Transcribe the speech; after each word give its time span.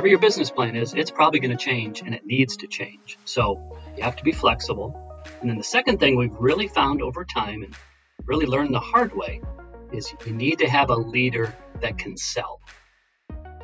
whatever 0.00 0.08
your 0.12 0.18
business 0.18 0.50
plan 0.50 0.76
is, 0.76 0.94
it's 0.94 1.10
probably 1.10 1.38
going 1.40 1.54
to 1.54 1.62
change 1.62 2.00
and 2.00 2.14
it 2.14 2.24
needs 2.24 2.56
to 2.56 2.66
change. 2.66 3.18
So 3.26 3.60
you 3.98 4.02
have 4.02 4.16
to 4.16 4.24
be 4.24 4.32
flexible. 4.32 4.98
And 5.42 5.50
then 5.50 5.58
the 5.58 5.62
second 5.62 6.00
thing 6.00 6.16
we've 6.16 6.32
really 6.38 6.68
found 6.68 7.02
over 7.02 7.22
time 7.22 7.62
and 7.62 7.76
really 8.24 8.46
learned 8.46 8.72
the 8.72 8.80
hard 8.80 9.14
way 9.14 9.42
is 9.92 10.10
you 10.24 10.32
need 10.32 10.58
to 10.60 10.70
have 10.70 10.88
a 10.88 10.94
leader 10.94 11.54
that 11.82 11.98
can 11.98 12.16
sell. 12.16 12.62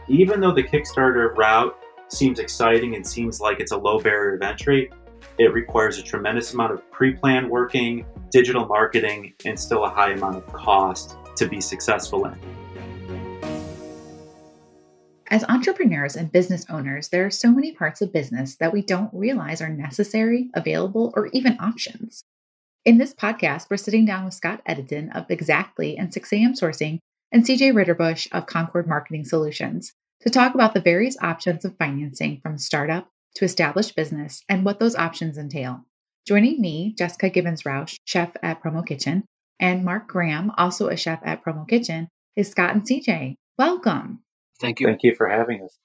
Even 0.08 0.40
though 0.40 0.52
the 0.52 0.62
Kickstarter 0.62 1.34
route 1.34 1.74
seems 2.08 2.38
exciting 2.38 2.94
and 2.94 3.06
seems 3.06 3.40
like 3.40 3.58
it's 3.58 3.72
a 3.72 3.78
low 3.78 3.98
barrier 3.98 4.34
of 4.34 4.42
entry, 4.42 4.90
it 5.38 5.54
requires 5.54 5.96
a 5.96 6.02
tremendous 6.02 6.52
amount 6.52 6.70
of 6.70 6.90
pre 6.90 7.14
planned 7.14 7.48
working, 7.48 8.04
digital 8.30 8.66
marketing, 8.66 9.32
and 9.46 9.58
still 9.58 9.86
a 9.86 9.88
high 9.88 10.12
amount 10.12 10.36
of 10.36 10.46
cost 10.52 11.16
to 11.36 11.48
be 11.48 11.62
successful 11.62 12.26
in. 12.26 12.38
As 15.28 15.42
entrepreneurs 15.48 16.14
and 16.14 16.30
business 16.30 16.64
owners, 16.70 17.08
there 17.08 17.26
are 17.26 17.30
so 17.30 17.50
many 17.50 17.72
parts 17.72 18.00
of 18.00 18.12
business 18.12 18.54
that 18.56 18.72
we 18.72 18.80
don't 18.80 19.12
realize 19.12 19.60
are 19.60 19.68
necessary, 19.68 20.50
available, 20.54 21.12
or 21.16 21.26
even 21.32 21.56
options. 21.58 22.22
In 22.84 22.98
this 22.98 23.12
podcast, 23.12 23.66
we're 23.68 23.76
sitting 23.76 24.04
down 24.04 24.24
with 24.24 24.34
Scott 24.34 24.62
Edidin 24.68 25.14
of 25.16 25.28
Exactly 25.28 25.98
and 25.98 26.12
6am 26.12 26.52
Sourcing 26.56 27.00
and 27.32 27.44
CJ 27.44 27.72
Ritterbush 27.72 28.28
of 28.30 28.46
Concord 28.46 28.86
Marketing 28.86 29.24
Solutions 29.24 29.92
to 30.20 30.30
talk 30.30 30.54
about 30.54 30.74
the 30.74 30.80
various 30.80 31.16
options 31.20 31.64
of 31.64 31.76
financing 31.76 32.38
from 32.40 32.56
startup 32.56 33.08
to 33.34 33.44
established 33.44 33.96
business 33.96 34.44
and 34.48 34.64
what 34.64 34.78
those 34.78 34.94
options 34.94 35.36
entail. 35.36 35.84
Joining 36.24 36.60
me, 36.60 36.94
Jessica 36.96 37.30
Gibbons 37.30 37.66
Rausch, 37.66 37.96
chef 38.04 38.36
at 38.44 38.62
Promo 38.62 38.86
Kitchen, 38.86 39.24
and 39.58 39.84
Mark 39.84 40.06
Graham, 40.06 40.52
also 40.56 40.86
a 40.86 40.96
chef 40.96 41.18
at 41.24 41.44
Promo 41.44 41.66
Kitchen, 41.66 42.06
is 42.36 42.48
Scott 42.48 42.74
and 42.74 42.82
CJ. 42.82 43.34
Welcome. 43.58 44.20
Thank 44.60 44.80
you. 44.80 44.86
Thank 44.86 45.02
you 45.02 45.14
for 45.14 45.28
having 45.28 45.62
us. 45.62 45.76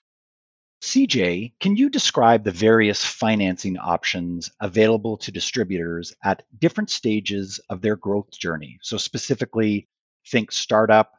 CJ, 0.82 1.54
can 1.60 1.76
you 1.76 1.90
describe 1.90 2.44
the 2.44 2.52
various 2.52 3.06
financing 3.06 3.78
options 3.78 4.52
available 4.60 5.18
to 5.18 5.32
distributors 5.32 6.16
at 6.24 6.44
different 6.58 6.90
stages 6.90 7.60
of 7.70 7.82
their 7.82 7.96
growth 7.96 8.32
journey? 8.32 8.80
So, 8.82 8.98
specifically, 8.98 9.88
think 10.28 10.52
startup 10.52 11.12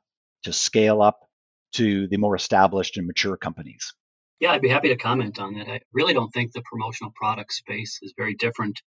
to 0.43 0.53
scale 0.53 1.01
up 1.01 1.21
to 1.75 2.09
the 2.09 2.17
more 2.17 2.35
established 2.35 2.97
and 2.97 3.07
mature 3.07 3.37
companies. 3.37 3.95
Yeah, 4.41 4.51
I'd 4.51 4.63
be 4.63 4.69
happy 4.69 4.89
to 4.89 4.97
comment 4.97 5.39
on 5.39 5.55
that. 5.55 5.69
I 5.69 5.81
really 5.93 6.13
don't 6.13 6.33
think 6.33 6.51
the 6.53 6.63
promotional 6.63 7.13
product 7.15 7.53
space 7.53 8.01
is 8.03 8.15
very 8.17 8.35
different 8.35 8.83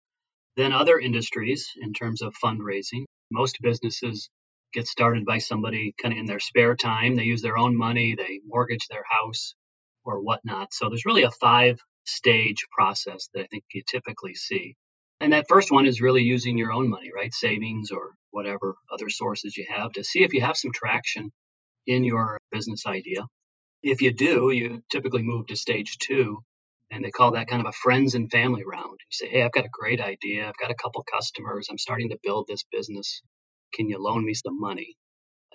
than 0.55 0.71
other 0.71 0.97
industries 0.97 1.69
in 1.81 1.91
terms 1.91 2.21
of 2.21 2.33
fundraising. 2.41 3.03
Most 3.29 3.57
businesses 3.61 4.29
get 4.73 4.87
started 4.87 5.25
by 5.25 5.39
somebody 5.39 5.95
kind 6.01 6.13
of 6.13 6.19
in 6.19 6.25
their 6.27 6.39
spare 6.41 6.75
time. 6.75 7.15
They 7.15 7.23
use 7.23 7.41
their 7.41 7.57
own 7.57 7.77
money, 7.77 8.15
they 8.15 8.41
mortgage 8.47 8.87
their 8.89 9.05
house 9.09 9.55
or 10.05 10.21
whatnot. 10.21 10.73
So 10.73 10.89
there's 10.89 11.05
really 11.05 11.23
a 11.23 11.31
five 11.31 11.79
stage 12.05 12.67
process 12.71 13.29
that 13.33 13.41
I 13.43 13.47
think 13.47 13.63
you 13.73 13.83
typically 13.87 14.35
see. 14.35 14.75
And 15.21 15.33
that 15.33 15.47
first 15.49 15.71
one 15.71 15.85
is 15.87 16.01
really 16.01 16.23
using 16.23 16.57
your 16.57 16.73
own 16.73 16.89
money, 16.89 17.11
right? 17.15 17.33
Savings 17.33 17.91
or 17.91 18.13
whatever 18.31 18.75
other 18.93 19.09
sources 19.09 19.57
you 19.57 19.65
have 19.69 19.93
to 19.93 20.03
see 20.03 20.23
if 20.23 20.33
you 20.33 20.41
have 20.41 20.57
some 20.57 20.71
traction 20.73 21.31
in 21.87 22.03
your 22.03 22.39
business 22.51 22.85
idea. 22.87 23.21
If 23.83 24.01
you 24.03 24.13
do, 24.13 24.51
you 24.51 24.83
typically 24.91 25.23
move 25.23 25.47
to 25.47 25.57
stage 25.57 25.99
two, 25.99 26.39
and 26.91 27.05
they 27.05 27.11
call 27.11 27.31
that 27.33 27.47
kind 27.47 27.61
of 27.61 27.67
a 27.69 27.73
friends 27.73 28.15
and 28.15 28.31
family 28.31 28.63
round. 28.65 28.99
You 29.01 29.11
say, 29.11 29.29
Hey, 29.29 29.43
I've 29.43 29.53
got 29.53 29.65
a 29.65 29.71
great 29.71 30.01
idea. 30.01 30.47
I've 30.49 30.57
got 30.57 30.71
a 30.71 30.75
couple 30.75 31.03
customers. 31.11 31.69
I'm 31.71 31.79
starting 31.79 32.09
to 32.09 32.19
build 32.23 32.47
this 32.47 32.65
business. 32.71 33.23
Can 33.73 33.89
you 33.89 33.99
loan 33.99 34.25
me 34.25 34.33
some 34.33 34.59
money? 34.59 34.95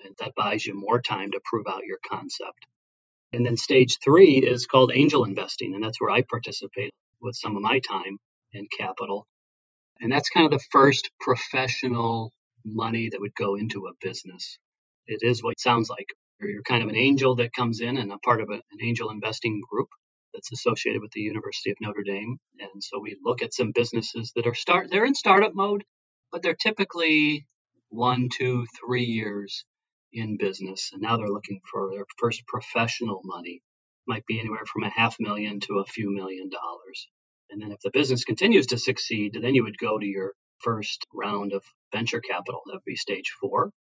And 0.05 0.15
that 0.19 0.35
buys 0.35 0.65
you 0.65 0.73
more 0.75 1.01
time 1.01 1.31
to 1.31 1.41
prove 1.45 1.67
out 1.67 1.85
your 1.85 1.99
concept. 2.09 2.67
And 3.33 3.45
then 3.45 3.57
stage 3.57 3.99
three 4.03 4.37
is 4.37 4.67
called 4.67 4.91
angel 4.93 5.25
investing, 5.25 5.75
and 5.75 5.83
that's 5.83 6.01
where 6.01 6.11
I 6.11 6.23
participate 6.23 6.93
with 7.21 7.35
some 7.35 7.55
of 7.57 7.61
my 7.63 7.79
time 7.79 8.17
and 8.53 8.67
capital. 8.77 9.27
And 10.01 10.11
that's 10.11 10.29
kind 10.29 10.45
of 10.45 10.51
the 10.51 10.65
first 10.71 11.11
professional 11.19 12.31
money 12.65 13.09
that 13.09 13.21
would 13.21 13.35
go 13.35 13.55
into 13.55 13.87
a 13.87 13.93
business. 14.01 14.59
It 15.07 15.19
is 15.23 15.43
what 15.43 15.53
it 15.53 15.59
sounds 15.59 15.89
like. 15.89 16.07
You're 16.41 16.63
kind 16.63 16.83
of 16.83 16.89
an 16.89 16.97
angel 16.97 17.35
that 17.37 17.53
comes 17.53 17.81
in 17.81 17.97
and 17.97 18.11
a 18.11 18.19
part 18.19 18.41
of 18.41 18.49
an 18.49 18.61
angel 18.81 19.09
investing 19.11 19.61
group 19.69 19.89
that's 20.33 20.51
associated 20.51 21.01
with 21.01 21.11
the 21.11 21.21
University 21.21 21.71
of 21.71 21.77
Notre 21.81 22.03
Dame. 22.03 22.37
And 22.59 22.83
so 22.83 22.99
we 22.99 23.17
look 23.23 23.41
at 23.41 23.53
some 23.53 23.71
businesses 23.73 24.33
that 24.35 24.47
are 24.47 24.53
start 24.53 24.89
they're 24.91 25.05
in 25.05 25.15
startup 25.15 25.55
mode, 25.55 25.83
but 26.31 26.43
they're 26.43 26.55
typically 26.55 27.47
one, 27.89 28.29
two, 28.29 28.65
three 28.79 29.05
years 29.05 29.65
in 30.13 30.37
business. 30.37 30.91
And 30.93 31.01
now 31.01 31.17
they're 31.17 31.27
looking 31.27 31.61
for 31.71 31.89
their 31.91 32.05
first 32.17 32.45
professional 32.47 33.21
money. 33.23 33.61
Might 34.07 34.25
be 34.25 34.39
anywhere 34.39 34.65
from 34.65 34.83
a 34.83 34.89
half 34.89 35.17
million 35.19 35.59
to 35.61 35.79
a 35.79 35.85
few 35.85 36.09
million 36.13 36.49
dollars. 36.49 37.09
And 37.49 37.61
then 37.61 37.71
if 37.71 37.79
the 37.81 37.91
business 37.91 38.23
continues 38.23 38.67
to 38.67 38.77
succeed, 38.77 39.37
then 39.41 39.55
you 39.55 39.63
would 39.63 39.77
go 39.77 39.97
to 39.97 40.05
your 40.05 40.33
first 40.59 41.05
round 41.13 41.53
of 41.53 41.63
venture 41.93 42.21
capital. 42.21 42.61
That 42.65 42.73
would 42.73 42.85
be 42.85 42.95
stage 42.95 43.31
four. 43.39 43.71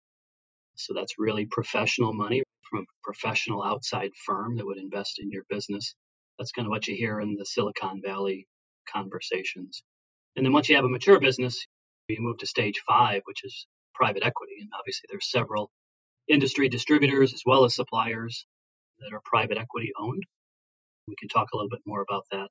So 0.76 0.94
that's 0.94 1.18
really 1.18 1.46
professional 1.46 2.12
money 2.12 2.42
from 2.70 2.80
a 2.80 2.84
professional 3.04 3.62
outside 3.62 4.10
firm 4.26 4.56
that 4.56 4.66
would 4.66 4.78
invest 4.78 5.18
in 5.20 5.30
your 5.30 5.44
business. 5.48 5.94
That's 6.38 6.52
kind 6.52 6.66
of 6.66 6.70
what 6.70 6.86
you 6.86 6.96
hear 6.96 7.20
in 7.20 7.36
the 7.36 7.46
Silicon 7.46 8.02
Valley 8.04 8.46
conversations. 8.92 9.82
And 10.36 10.44
then 10.44 10.52
once 10.52 10.68
you 10.68 10.76
have 10.76 10.84
a 10.84 10.88
mature 10.88 11.20
business, 11.20 11.66
you 12.08 12.18
move 12.20 12.38
to 12.38 12.46
stage 12.46 12.82
five, 12.86 13.22
which 13.24 13.44
is 13.44 13.66
private 13.96 14.24
equity. 14.24 14.56
And 14.60 14.70
obviously, 14.78 15.08
there's 15.10 15.30
several 15.30 15.70
industry 16.28 16.68
distributors 16.68 17.32
as 17.34 17.42
well 17.46 17.64
as 17.64 17.74
suppliers 17.74 18.46
that 19.00 19.14
are 19.14 19.20
private 19.24 19.58
equity 19.58 19.92
owned. 19.98 20.22
We 21.08 21.16
can 21.18 21.28
talk 21.28 21.48
a 21.52 21.56
little 21.56 21.70
bit 21.70 21.82
more 21.86 22.02
about 22.02 22.24
that 22.32 22.50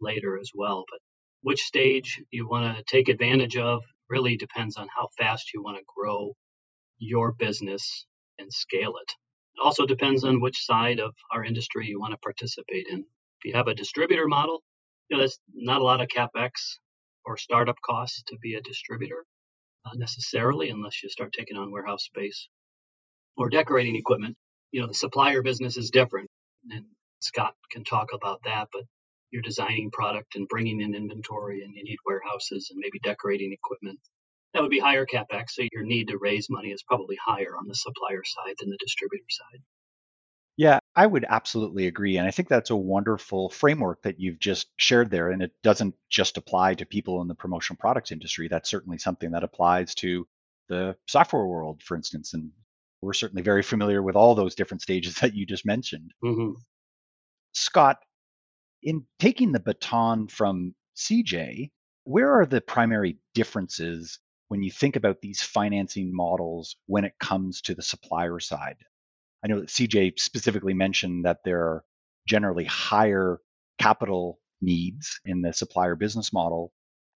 later 0.00 0.38
as 0.38 0.50
well. 0.54 0.84
But 0.90 1.00
which 1.42 1.62
stage 1.62 2.22
you 2.30 2.48
want 2.48 2.76
to 2.76 2.82
take 2.84 3.08
advantage 3.08 3.56
of 3.56 3.82
really 4.08 4.36
depends 4.36 4.76
on 4.76 4.88
how 4.94 5.08
fast 5.18 5.52
you 5.54 5.62
want 5.62 5.78
to 5.78 5.84
grow 5.96 6.34
your 6.98 7.32
business 7.32 8.06
and 8.38 8.52
scale 8.52 8.94
it. 9.02 9.12
It 9.56 9.64
also 9.64 9.86
depends 9.86 10.24
on 10.24 10.40
which 10.40 10.64
side 10.64 11.00
of 11.00 11.14
our 11.32 11.44
industry 11.44 11.86
you 11.86 12.00
want 12.00 12.12
to 12.12 12.18
participate 12.18 12.86
in. 12.90 13.00
If 13.00 13.44
you 13.44 13.52
have 13.54 13.68
a 13.68 13.74
distributor 13.74 14.26
model, 14.26 14.62
you 15.08 15.16
know, 15.16 15.20
there's 15.20 15.38
not 15.54 15.80
a 15.80 15.84
lot 15.84 16.00
of 16.00 16.08
capex 16.08 16.50
or 17.24 17.36
startup 17.36 17.76
costs 17.84 18.22
to 18.28 18.36
be 18.42 18.54
a 18.54 18.60
distributor 18.60 19.24
necessarily, 19.96 20.70
unless 20.70 21.02
you 21.02 21.08
start 21.08 21.32
taking 21.32 21.56
on 21.56 21.72
warehouse 21.72 22.04
space 22.04 22.48
or 23.36 23.50
decorating 23.50 23.96
equipment. 23.96 24.36
You 24.72 24.82
know, 24.82 24.88
the 24.88 24.94
supplier 24.94 25.42
business 25.42 25.76
is 25.76 25.90
different, 25.90 26.28
and 26.70 26.84
Scott 27.20 27.54
can 27.70 27.84
talk 27.84 28.08
about 28.14 28.40
that. 28.44 28.68
But 28.72 28.84
you're 29.30 29.42
designing 29.42 29.90
product 29.92 30.36
and 30.36 30.48
bringing 30.48 30.80
in 30.80 30.94
inventory, 30.94 31.62
and 31.62 31.74
you 31.74 31.84
need 31.84 31.98
warehouses 32.06 32.68
and 32.70 32.80
maybe 32.80 33.00
decorating 33.02 33.52
equipment. 33.52 34.00
That 34.54 34.62
would 34.62 34.70
be 34.70 34.80
higher 34.80 35.06
capex, 35.06 35.50
so 35.50 35.62
your 35.72 35.84
need 35.84 36.08
to 36.08 36.18
raise 36.18 36.48
money 36.50 36.70
is 36.70 36.82
probably 36.82 37.16
higher 37.24 37.56
on 37.58 37.68
the 37.68 37.74
supplier 37.74 38.22
side 38.24 38.56
than 38.58 38.70
the 38.70 38.78
distributor 38.80 39.24
side. 39.28 39.60
Yeah, 40.58 40.80
I 40.96 41.06
would 41.06 41.24
absolutely 41.28 41.86
agree. 41.86 42.16
And 42.16 42.26
I 42.26 42.32
think 42.32 42.48
that's 42.48 42.70
a 42.70 42.76
wonderful 42.76 43.48
framework 43.48 44.02
that 44.02 44.18
you've 44.18 44.40
just 44.40 44.66
shared 44.76 45.08
there. 45.08 45.30
And 45.30 45.40
it 45.40 45.52
doesn't 45.62 45.94
just 46.10 46.36
apply 46.36 46.74
to 46.74 46.84
people 46.84 47.22
in 47.22 47.28
the 47.28 47.36
promotional 47.36 47.78
products 47.78 48.10
industry. 48.10 48.48
That's 48.48 48.68
certainly 48.68 48.98
something 48.98 49.30
that 49.30 49.44
applies 49.44 49.94
to 49.96 50.26
the 50.68 50.96
software 51.06 51.46
world, 51.46 51.84
for 51.84 51.96
instance. 51.96 52.34
And 52.34 52.50
we're 53.00 53.12
certainly 53.12 53.42
very 53.42 53.62
familiar 53.62 54.02
with 54.02 54.16
all 54.16 54.34
those 54.34 54.56
different 54.56 54.82
stages 54.82 55.14
that 55.20 55.32
you 55.32 55.46
just 55.46 55.64
mentioned. 55.64 56.12
Mm-hmm. 56.24 56.60
Scott, 57.52 57.98
in 58.82 59.04
taking 59.20 59.52
the 59.52 59.60
baton 59.60 60.26
from 60.26 60.74
CJ, 60.96 61.70
where 62.02 62.32
are 62.32 62.46
the 62.46 62.60
primary 62.60 63.18
differences 63.32 64.18
when 64.48 64.64
you 64.64 64.72
think 64.72 64.96
about 64.96 65.20
these 65.20 65.40
financing 65.40 66.10
models 66.12 66.74
when 66.86 67.04
it 67.04 67.14
comes 67.20 67.62
to 67.62 67.76
the 67.76 67.82
supplier 67.82 68.40
side? 68.40 68.78
I 69.44 69.48
know 69.48 69.60
that 69.60 69.68
CJ 69.68 70.18
specifically 70.18 70.74
mentioned 70.74 71.24
that 71.24 71.38
there 71.44 71.60
are 71.60 71.84
generally 72.26 72.64
higher 72.64 73.40
capital 73.78 74.40
needs 74.60 75.20
in 75.24 75.42
the 75.42 75.52
supplier 75.52 75.94
business 75.94 76.32
model. 76.32 76.72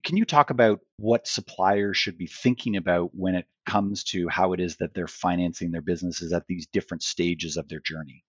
Can 0.05 0.17
you 0.17 0.25
talk 0.25 0.49
about 0.49 0.79
what 0.97 1.27
suppliers 1.27 1.97
should 1.97 2.17
be 2.17 2.27
thinking 2.27 2.75
about 2.75 3.11
when 3.13 3.35
it 3.35 3.45
comes 3.65 4.03
to 4.05 4.27
how 4.29 4.53
it 4.53 4.59
is 4.59 4.77
that 4.77 4.93
they're 4.93 5.07
financing 5.07 5.71
their 5.71 5.81
businesses 5.81 6.33
at 6.33 6.47
these 6.47 6.67
different 6.67 7.03
stages 7.03 7.57
of 7.57 7.67
their 7.69 7.79
journey? 7.79 8.23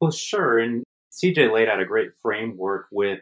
Well, 0.00 0.10
sure. 0.10 0.58
And 0.58 0.84
CJ 1.12 1.52
laid 1.52 1.68
out 1.68 1.80
a 1.80 1.86
great 1.86 2.10
framework 2.22 2.86
with 2.90 3.20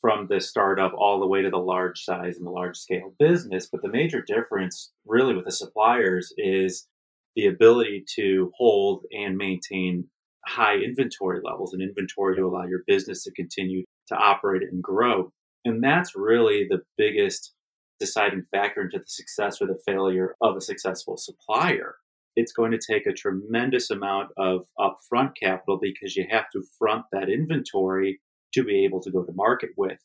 from 0.00 0.26
the 0.28 0.40
startup 0.40 0.92
all 0.94 1.20
the 1.20 1.26
way 1.26 1.42
to 1.42 1.50
the 1.50 1.56
large 1.56 2.04
size 2.04 2.36
and 2.36 2.46
the 2.46 2.50
large 2.50 2.76
scale 2.76 3.14
business. 3.18 3.68
But 3.70 3.82
the 3.82 3.88
major 3.88 4.22
difference, 4.22 4.92
really, 5.04 5.34
with 5.34 5.44
the 5.44 5.52
suppliers 5.52 6.32
is 6.36 6.86
the 7.36 7.46
ability 7.46 8.04
to 8.16 8.50
hold 8.56 9.04
and 9.12 9.36
maintain 9.36 10.08
high 10.46 10.76
inventory 10.76 11.40
levels 11.44 11.72
and 11.72 11.82
inventory 11.82 12.36
to 12.36 12.42
allow 12.42 12.64
your 12.64 12.82
business 12.86 13.24
to 13.24 13.32
continue 13.32 13.84
to 14.08 14.16
operate 14.16 14.62
and 14.62 14.82
grow. 14.82 15.30
And 15.64 15.82
that's 15.82 16.16
really 16.16 16.66
the 16.68 16.82
biggest 16.96 17.52
deciding 17.98 18.44
factor 18.50 18.82
into 18.82 18.98
the 18.98 19.04
success 19.06 19.60
or 19.60 19.66
the 19.66 19.78
failure 19.86 20.34
of 20.40 20.56
a 20.56 20.60
successful 20.60 21.16
supplier. 21.16 21.96
it's 22.36 22.52
going 22.52 22.70
to 22.70 22.78
take 22.78 23.06
a 23.06 23.12
tremendous 23.12 23.90
amount 23.90 24.28
of 24.36 24.66
upfront 24.78 25.32
capital 25.42 25.78
because 25.80 26.14
you 26.14 26.26
have 26.30 26.44
to 26.52 26.62
front 26.78 27.04
that 27.10 27.30
inventory 27.30 28.20
to 28.52 28.62
be 28.62 28.84
able 28.84 29.00
to 29.00 29.10
go 29.10 29.24
to 29.24 29.32
market 29.32 29.70
with. 29.76 29.98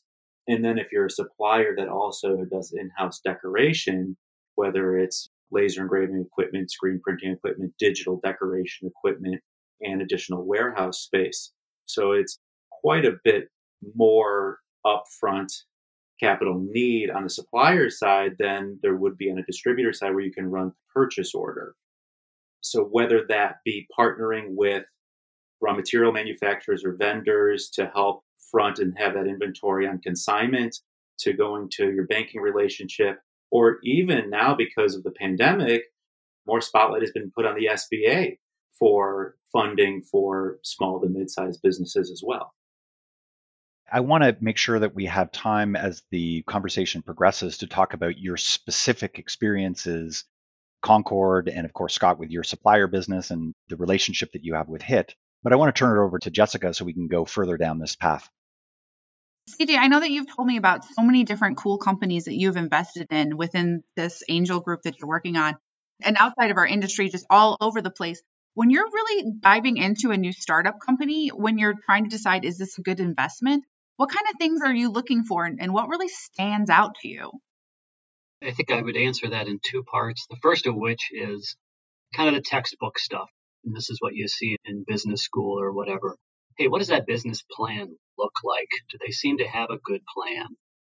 And 0.48 0.64
then 0.64 0.78
if 0.78 0.90
you're 0.90 1.06
a 1.06 1.10
supplier 1.10 1.76
that 1.76 1.88
also 1.88 2.38
does 2.50 2.74
in-house 2.76 3.20
decoration, 3.24 4.16
whether 4.54 4.96
it's 4.96 5.28
laser 5.52 5.82
engraving 5.82 6.24
equipment, 6.26 6.70
screen 6.70 7.00
printing 7.02 7.32
equipment, 7.32 7.72
digital 7.78 8.20
decoration 8.24 8.88
equipment, 8.88 9.40
and 9.82 10.02
additional 10.02 10.44
warehouse 10.44 11.00
space. 11.00 11.52
So 11.84 12.12
it's 12.12 12.38
quite 12.70 13.04
a 13.04 13.16
bit 13.24 13.48
more 13.94 14.58
upfront 14.86 15.52
capital 16.20 16.64
need 16.70 17.10
on 17.10 17.24
the 17.24 17.30
supplier 17.30 17.90
side 17.90 18.32
than 18.38 18.78
there 18.82 18.96
would 18.96 19.16
be 19.18 19.30
on 19.30 19.38
a 19.38 19.44
distributor 19.44 19.92
side 19.92 20.14
where 20.14 20.24
you 20.24 20.32
can 20.32 20.50
run 20.50 20.72
purchase 20.94 21.34
order. 21.34 21.74
So 22.60 22.84
whether 22.84 23.24
that 23.28 23.56
be 23.64 23.88
partnering 23.98 24.50
with 24.50 24.84
raw 25.60 25.74
material 25.74 26.12
manufacturers 26.12 26.84
or 26.84 26.96
vendors 26.96 27.70
to 27.74 27.90
help 27.92 28.22
front 28.50 28.78
and 28.78 28.96
have 28.98 29.14
that 29.14 29.26
inventory 29.26 29.86
on 29.86 29.98
consignment 29.98 30.76
to 31.18 31.32
going 31.32 31.68
to 31.70 31.92
your 31.92 32.06
banking 32.06 32.40
relationship 32.40 33.18
or 33.52 33.78
even 33.84 34.30
now 34.30 34.54
because 34.54 34.96
of 34.96 35.04
the 35.04 35.12
pandemic 35.12 35.82
more 36.46 36.60
spotlight 36.60 37.02
has 37.02 37.12
been 37.12 37.30
put 37.30 37.46
on 37.46 37.54
the 37.54 37.66
SBA 37.66 38.38
for 38.76 39.36
funding 39.52 40.02
for 40.02 40.58
small 40.64 41.00
to 41.00 41.08
mid-sized 41.08 41.60
businesses 41.62 42.10
as 42.10 42.22
well. 42.24 42.52
I 43.92 44.00
want 44.00 44.24
to 44.24 44.36
make 44.40 44.56
sure 44.56 44.78
that 44.78 44.94
we 44.94 45.04
have 45.06 45.30
time 45.30 45.76
as 45.76 46.02
the 46.10 46.42
conversation 46.42 47.02
progresses 47.02 47.58
to 47.58 47.66
talk 47.66 47.92
about 47.92 48.18
your 48.18 48.38
specific 48.38 49.18
experiences, 49.18 50.24
Concord, 50.80 51.48
and 51.48 51.66
of 51.66 51.74
course, 51.74 51.94
Scott, 51.94 52.18
with 52.18 52.30
your 52.30 52.42
supplier 52.42 52.86
business 52.86 53.30
and 53.30 53.54
the 53.68 53.76
relationship 53.76 54.32
that 54.32 54.44
you 54.44 54.54
have 54.54 54.68
with 54.68 54.82
HIT. 54.82 55.14
But 55.42 55.52
I 55.52 55.56
want 55.56 55.74
to 55.74 55.78
turn 55.78 55.96
it 55.96 56.02
over 56.02 56.18
to 56.20 56.30
Jessica 56.30 56.72
so 56.72 56.86
we 56.86 56.94
can 56.94 57.06
go 57.06 57.26
further 57.26 57.58
down 57.58 57.78
this 57.78 57.94
path. 57.94 58.28
CJ, 59.50 59.76
I 59.76 59.88
know 59.88 60.00
that 60.00 60.10
you've 60.10 60.34
told 60.34 60.46
me 60.46 60.56
about 60.56 60.84
so 60.84 61.02
many 61.02 61.24
different 61.24 61.56
cool 61.56 61.78
companies 61.78 62.24
that 62.24 62.34
you've 62.34 62.56
invested 62.56 63.08
in 63.10 63.36
within 63.36 63.82
this 63.96 64.22
angel 64.28 64.60
group 64.60 64.82
that 64.82 64.98
you're 64.98 65.08
working 65.08 65.36
on 65.36 65.56
and 66.02 66.16
outside 66.18 66.50
of 66.50 66.56
our 66.56 66.66
industry, 66.66 67.08
just 67.08 67.26
all 67.28 67.56
over 67.60 67.82
the 67.82 67.90
place. 67.90 68.22
When 68.54 68.70
you're 68.70 68.86
really 68.86 69.32
diving 69.40 69.78
into 69.78 70.10
a 70.10 70.16
new 70.16 70.32
startup 70.32 70.78
company, 70.80 71.28
when 71.28 71.58
you're 71.58 71.74
trying 71.86 72.04
to 72.04 72.10
decide, 72.10 72.44
is 72.44 72.58
this 72.58 72.78
a 72.78 72.82
good 72.82 73.00
investment? 73.00 73.64
What 73.96 74.10
kind 74.10 74.26
of 74.30 74.38
things 74.38 74.60
are 74.64 74.74
you 74.74 74.90
looking 74.90 75.24
for 75.24 75.44
and 75.44 75.72
what 75.72 75.88
really 75.88 76.08
stands 76.08 76.70
out 76.70 76.96
to 77.02 77.08
you? 77.08 77.30
I 78.42 78.50
think 78.52 78.70
I 78.70 78.82
would 78.82 78.96
answer 78.96 79.28
that 79.30 79.48
in 79.48 79.60
two 79.62 79.82
parts. 79.84 80.26
The 80.28 80.36
first 80.42 80.66
of 80.66 80.74
which 80.74 81.10
is 81.12 81.56
kind 82.14 82.28
of 82.28 82.34
the 82.34 82.42
textbook 82.42 82.98
stuff. 82.98 83.30
And 83.64 83.74
this 83.74 83.90
is 83.90 83.98
what 84.00 84.14
you 84.14 84.28
see 84.28 84.56
in 84.64 84.84
business 84.86 85.22
school 85.22 85.60
or 85.60 85.72
whatever. 85.72 86.16
Hey, 86.58 86.68
what 86.68 86.78
does 86.78 86.88
that 86.88 87.06
business 87.06 87.42
plan 87.50 87.96
look 88.18 88.32
like? 88.44 88.68
Do 88.90 88.98
they 89.04 89.12
seem 89.12 89.38
to 89.38 89.48
have 89.48 89.70
a 89.70 89.78
good 89.84 90.02
plan? 90.14 90.46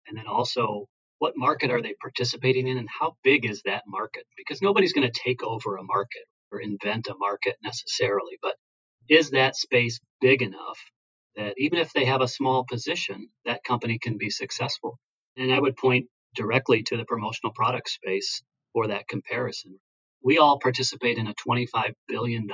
And 0.08 0.18
then 0.18 0.26
also, 0.26 0.86
what 1.18 1.36
market 1.36 1.70
are 1.70 1.82
they 1.82 1.94
participating 2.00 2.66
in 2.68 2.78
and 2.78 2.88
how 2.88 3.16
big 3.24 3.44
is 3.44 3.62
that 3.66 3.84
market? 3.86 4.24
Because 4.36 4.62
nobody's 4.62 4.94
going 4.94 5.10
to 5.10 5.20
take 5.24 5.42
over 5.44 5.76
a 5.76 5.84
market 5.84 6.24
or 6.50 6.60
invent 6.60 7.08
a 7.08 7.14
market 7.18 7.56
necessarily, 7.62 8.38
but 8.42 8.56
is 9.08 9.30
that 9.30 9.56
space 9.56 10.00
big 10.20 10.42
enough 10.42 10.78
that 11.36 11.54
even 11.58 11.78
if 11.78 11.92
they 11.92 12.06
have 12.06 12.22
a 12.22 12.28
small 12.28 12.64
position, 12.64 13.28
that 13.44 13.64
company 13.64 13.98
can 13.98 14.18
be 14.18 14.30
successful? 14.30 14.98
And 15.36 15.52
I 15.52 15.60
would 15.60 15.76
point 15.76 16.06
directly 16.34 16.82
to 16.84 16.96
the 16.96 17.04
promotional 17.04 17.52
product 17.54 17.90
space 17.90 18.42
for 18.72 18.88
that 18.88 19.08
comparison. 19.08 19.78
We 20.24 20.38
all 20.38 20.58
participate 20.58 21.18
in 21.18 21.26
a 21.26 21.34
$25 21.48 21.94
billion 22.08 22.48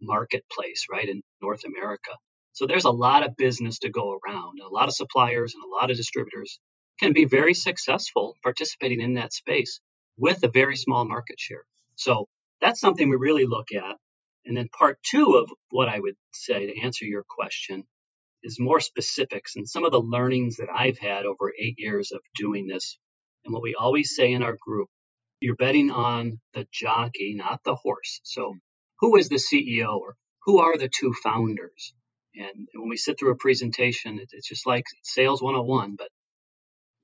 marketplace, 0.00 0.86
right, 0.90 1.08
in 1.08 1.22
North 1.42 1.64
America. 1.64 2.10
So 2.52 2.66
there's 2.66 2.84
a 2.84 2.90
lot 2.90 3.24
of 3.24 3.36
business 3.36 3.78
to 3.80 3.90
go 3.90 4.18
around. 4.18 4.60
A 4.60 4.68
lot 4.68 4.88
of 4.88 4.94
suppliers 4.94 5.54
and 5.54 5.62
a 5.64 5.68
lot 5.68 5.90
of 5.90 5.96
distributors 5.96 6.58
can 6.98 7.12
be 7.12 7.24
very 7.24 7.54
successful 7.54 8.36
participating 8.42 9.00
in 9.00 9.14
that 9.14 9.32
space 9.32 9.80
with 10.18 10.42
a 10.42 10.50
very 10.50 10.76
small 10.76 11.04
market 11.06 11.38
share. 11.38 11.64
So 11.96 12.28
that's 12.60 12.80
something 12.80 13.08
we 13.08 13.16
really 13.16 13.46
look 13.46 13.68
at. 13.72 13.96
And 14.44 14.56
then 14.56 14.68
part 14.68 14.98
two 15.02 15.36
of 15.36 15.50
what 15.70 15.88
I 15.88 15.98
would 15.98 16.16
say 16.32 16.66
to 16.66 16.80
answer 16.82 17.04
your 17.04 17.24
question 17.28 17.84
is 18.42 18.58
more 18.58 18.80
specifics 18.80 19.56
and 19.56 19.68
some 19.68 19.84
of 19.84 19.92
the 19.92 20.00
learnings 20.00 20.56
that 20.56 20.68
I've 20.74 20.98
had 20.98 21.26
over 21.26 21.52
eight 21.58 21.76
years 21.78 22.12
of 22.12 22.20
doing 22.34 22.66
this. 22.66 22.98
And 23.44 23.54
what 23.54 23.62
we 23.62 23.74
always 23.74 24.14
say 24.14 24.32
in 24.32 24.42
our 24.42 24.56
group, 24.60 24.88
you're 25.40 25.56
betting 25.56 25.90
on 25.90 26.40
the 26.54 26.66
jockey, 26.72 27.34
not 27.34 27.60
the 27.64 27.74
horse. 27.74 28.20
So 28.24 28.54
who 29.00 29.16
is 29.16 29.28
the 29.28 29.36
CEO 29.36 29.98
or 29.98 30.16
who 30.44 30.60
are 30.60 30.76
the 30.76 30.88
two 30.88 31.14
founders? 31.22 31.94
And 32.34 32.68
when 32.74 32.88
we 32.88 32.96
sit 32.96 33.18
through 33.18 33.32
a 33.32 33.36
presentation, 33.36 34.20
it's 34.20 34.48
just 34.48 34.66
like 34.66 34.84
sales 35.02 35.42
101, 35.42 35.96
but 35.96 36.08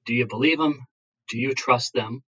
do 0.06 0.14
you 0.14 0.26
believe 0.26 0.58
them? 0.58 0.86
Do 1.28 1.38
you 1.38 1.54
trust 1.54 1.92
them? 1.92 2.22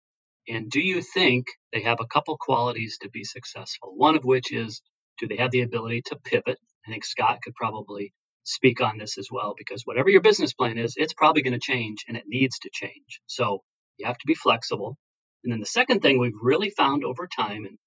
And 0.48 0.70
do 0.70 0.80
you 0.80 1.02
think 1.02 1.46
they 1.72 1.82
have 1.82 1.98
a 2.00 2.06
couple 2.06 2.36
qualities 2.38 2.98
to 3.02 3.10
be 3.10 3.24
successful? 3.24 3.92
One 3.96 4.16
of 4.16 4.24
which 4.24 4.52
is 4.52 4.82
do 5.18 5.28
they 5.28 5.36
have 5.36 5.50
the 5.50 5.62
ability 5.62 6.02
to 6.06 6.16
pivot? 6.16 6.58
I 6.86 6.90
think 6.90 7.04
Scott 7.04 7.40
could 7.42 7.54
probably 7.54 8.12
speak 8.44 8.80
on 8.80 8.98
this 8.98 9.18
as 9.18 9.28
well 9.30 9.54
because 9.56 9.82
whatever 9.84 10.08
your 10.10 10.22
business 10.22 10.54
plan 10.54 10.78
is, 10.78 10.94
it's 10.96 11.14
probably 11.14 11.42
going 11.42 11.52
to 11.52 11.60
change 11.60 12.04
and 12.08 12.16
it 12.16 12.24
needs 12.26 12.58
to 12.60 12.70
change. 12.72 13.20
So 13.26 13.62
you 13.98 14.06
have 14.06 14.18
to 14.18 14.26
be 14.26 14.34
flexible. 14.34 14.96
And 15.44 15.52
then 15.52 15.60
the 15.60 15.66
second 15.66 16.00
thing 16.00 16.18
we've 16.18 16.32
really 16.42 16.70
found 16.70 17.04
over 17.04 17.28
time 17.28 17.64
and 17.64 17.78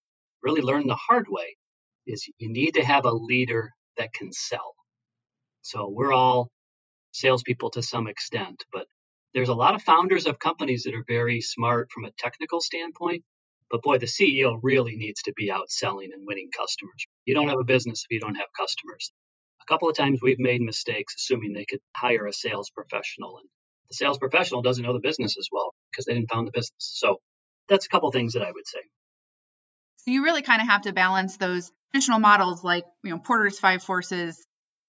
really 0.44 0.62
learned 0.62 0.90
the 0.90 0.96
hard 0.96 1.26
way 1.30 1.58
is 2.08 2.28
you 2.38 2.52
need 2.52 2.76
to 2.76 2.84
have 2.84 3.06
a 3.06 3.12
leader 3.12 3.72
that 3.98 4.14
can 4.14 4.32
sell. 4.32 4.74
So 5.62 5.90
we're 5.90 6.14
all 6.14 6.50
salespeople 7.12 7.72
to 7.72 7.84
some 7.84 8.08
extent, 8.08 8.64
but 8.72 8.86
there's 9.34 9.50
a 9.50 9.54
lot 9.54 9.76
of 9.76 9.82
founders 9.82 10.26
of 10.26 10.40
companies 10.40 10.84
that 10.84 10.96
are 10.96 11.06
very 11.08 11.42
smart 11.42 11.90
from 11.94 12.06
a 12.06 12.12
technical 12.18 12.62
standpoint. 12.62 13.24
But 13.70 13.84
boy, 13.84 14.00
the 14.00 14.06
CEO 14.06 14.60
really 14.62 14.98
needs 14.98 15.22
to 15.24 15.34
be 15.36 15.50
out 15.50 15.70
selling 15.70 16.10
and 16.14 16.28
winning 16.28 16.50
customers. 16.58 17.06
You 17.26 17.34
don't 17.34 17.48
have 17.48 17.60
a 17.60 17.64
business 17.64 18.04
if 18.04 18.14
you 18.14 18.20
don't 18.20 18.36
have 18.36 18.48
customers. 18.58 19.14
A 19.62 19.66
couple 19.66 19.88
of 19.88 19.96
times 19.96 20.20
we've 20.22 20.40
made 20.40 20.62
mistakes 20.62 21.16
assuming 21.16 21.54
they 21.54 21.66
could 21.66 21.80
hire 21.96 22.28
a 22.28 22.34
sales 22.34 22.70
professional, 22.70 23.38
and 23.38 23.48
the 23.90 23.96
sales 23.96 24.18
professional 24.18 24.62
doesn't 24.62 24.84
know 24.84 24.94
the 24.94 25.00
business 25.00 25.38
as 25.38 25.48
well 25.52 25.74
because 25.92 26.06
they 26.06 26.14
didn't 26.14 26.32
found 26.32 26.48
the 26.48 26.52
business. 26.52 26.74
So 26.80 27.18
that's 27.70 27.86
a 27.86 27.90
couple 27.90 28.12
things 28.12 28.34
that 28.34 28.42
I 28.42 28.52
would 28.52 28.68
say. 28.68 28.80
So 29.98 30.12
you 30.12 30.24
really 30.24 30.42
kind 30.42 30.62
of 30.62 30.68
have 30.68 30.82
to 30.82 30.94
balance 30.94 31.38
those 31.38 31.72
traditional 31.92 32.20
models 32.20 32.64
like 32.64 32.86
you 33.04 33.12
know 33.12 33.20
Porter's 33.20 33.60
five 33.60 33.84
forces, 33.84 34.46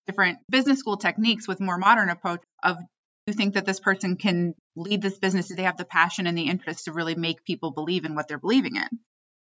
different 0.06 0.38
business 0.48 0.78
school 0.78 0.96
techniques 0.96 1.48
with 1.48 1.60
more 1.60 1.78
modern 1.78 2.08
approach 2.08 2.40
of 2.62 2.78
do 2.78 3.32
you 3.32 3.34
think 3.34 3.54
that 3.54 3.64
this 3.64 3.78
person 3.78 4.16
can 4.16 4.54
lead 4.74 5.00
this 5.00 5.18
business? 5.18 5.48
Do 5.48 5.54
they 5.54 5.62
have 5.62 5.76
the 5.76 5.84
passion 5.84 6.26
and 6.26 6.36
the 6.36 6.48
interest 6.48 6.86
to 6.86 6.92
really 6.92 7.14
make 7.14 7.44
people 7.44 7.70
believe 7.70 8.04
in 8.04 8.14
what 8.14 8.26
they're 8.26 8.38
believing 8.38 8.76
in? 8.76 8.98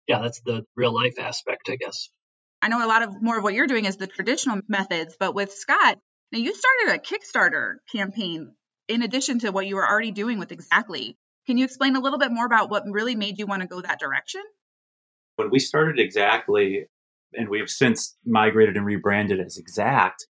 Yeah, 0.08 0.22
that's 0.22 0.40
the 0.42 0.66
real 0.76 0.94
life 0.94 1.20
aspect, 1.20 1.70
I 1.70 1.76
guess. 1.76 2.10
I 2.62 2.70
know 2.70 2.86
a 2.86 2.88
lot 2.88 3.04
of 3.04 3.22
more 3.22 3.38
of 3.38 3.44
what 3.44 3.54
you're 3.54 3.68
doing 3.68 3.86
is 3.86 3.98
the 3.98 4.08
traditional 4.08 4.62
methods, 4.68 5.18
but 5.20 5.36
with 5.36 5.52
Scott, 5.52 6.00
now 6.32 6.40
you 6.40 6.54
started 6.54 6.96
a 6.96 7.00
Kickstarter 7.00 7.76
campaign 7.92 8.54
in 8.88 9.02
addition 9.02 9.40
to 9.40 9.52
what 9.52 9.68
you 9.68 9.76
were 9.76 9.88
already 9.88 10.12
doing 10.12 10.40
with 10.40 10.52
Exactly. 10.52 11.18
Can 11.48 11.58
you 11.58 11.66
explain 11.66 11.96
a 11.96 12.00
little 12.00 12.18
bit 12.18 12.32
more 12.32 12.46
about 12.46 12.70
what 12.70 12.84
really 12.90 13.16
made 13.16 13.38
you 13.38 13.46
want 13.46 13.62
to 13.62 13.68
go 13.68 13.82
that 13.82 14.00
direction? 14.00 14.42
When 15.36 15.50
we 15.52 15.60
started 15.60 16.00
Exactly, 16.00 16.86
and 17.38 17.50
we've 17.50 17.70
since 17.70 18.16
migrated 18.26 18.78
and 18.78 18.86
rebranded 18.86 19.40
as 19.40 19.58
Exact, 19.58 20.26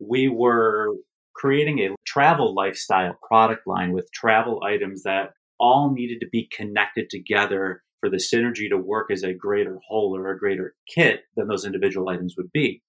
we 0.00 0.28
were 0.28 0.94
creating 1.34 1.78
a 1.78 1.94
travel 2.06 2.54
lifestyle 2.54 3.16
product 3.26 3.66
line 3.66 3.92
with 3.92 4.10
travel 4.12 4.62
items 4.64 5.02
that 5.04 5.30
all 5.60 5.92
needed 5.92 6.20
to 6.20 6.28
be 6.28 6.48
connected 6.52 7.10
together 7.10 7.82
for 8.00 8.08
the 8.08 8.16
synergy 8.16 8.68
to 8.68 8.76
work 8.76 9.10
as 9.10 9.22
a 9.22 9.32
greater 9.32 9.78
whole 9.86 10.16
or 10.16 10.30
a 10.30 10.38
greater 10.38 10.74
kit 10.92 11.22
than 11.36 11.48
those 11.48 11.64
individual 11.64 12.08
items 12.08 12.36
would 12.36 12.50
be. 12.52 12.82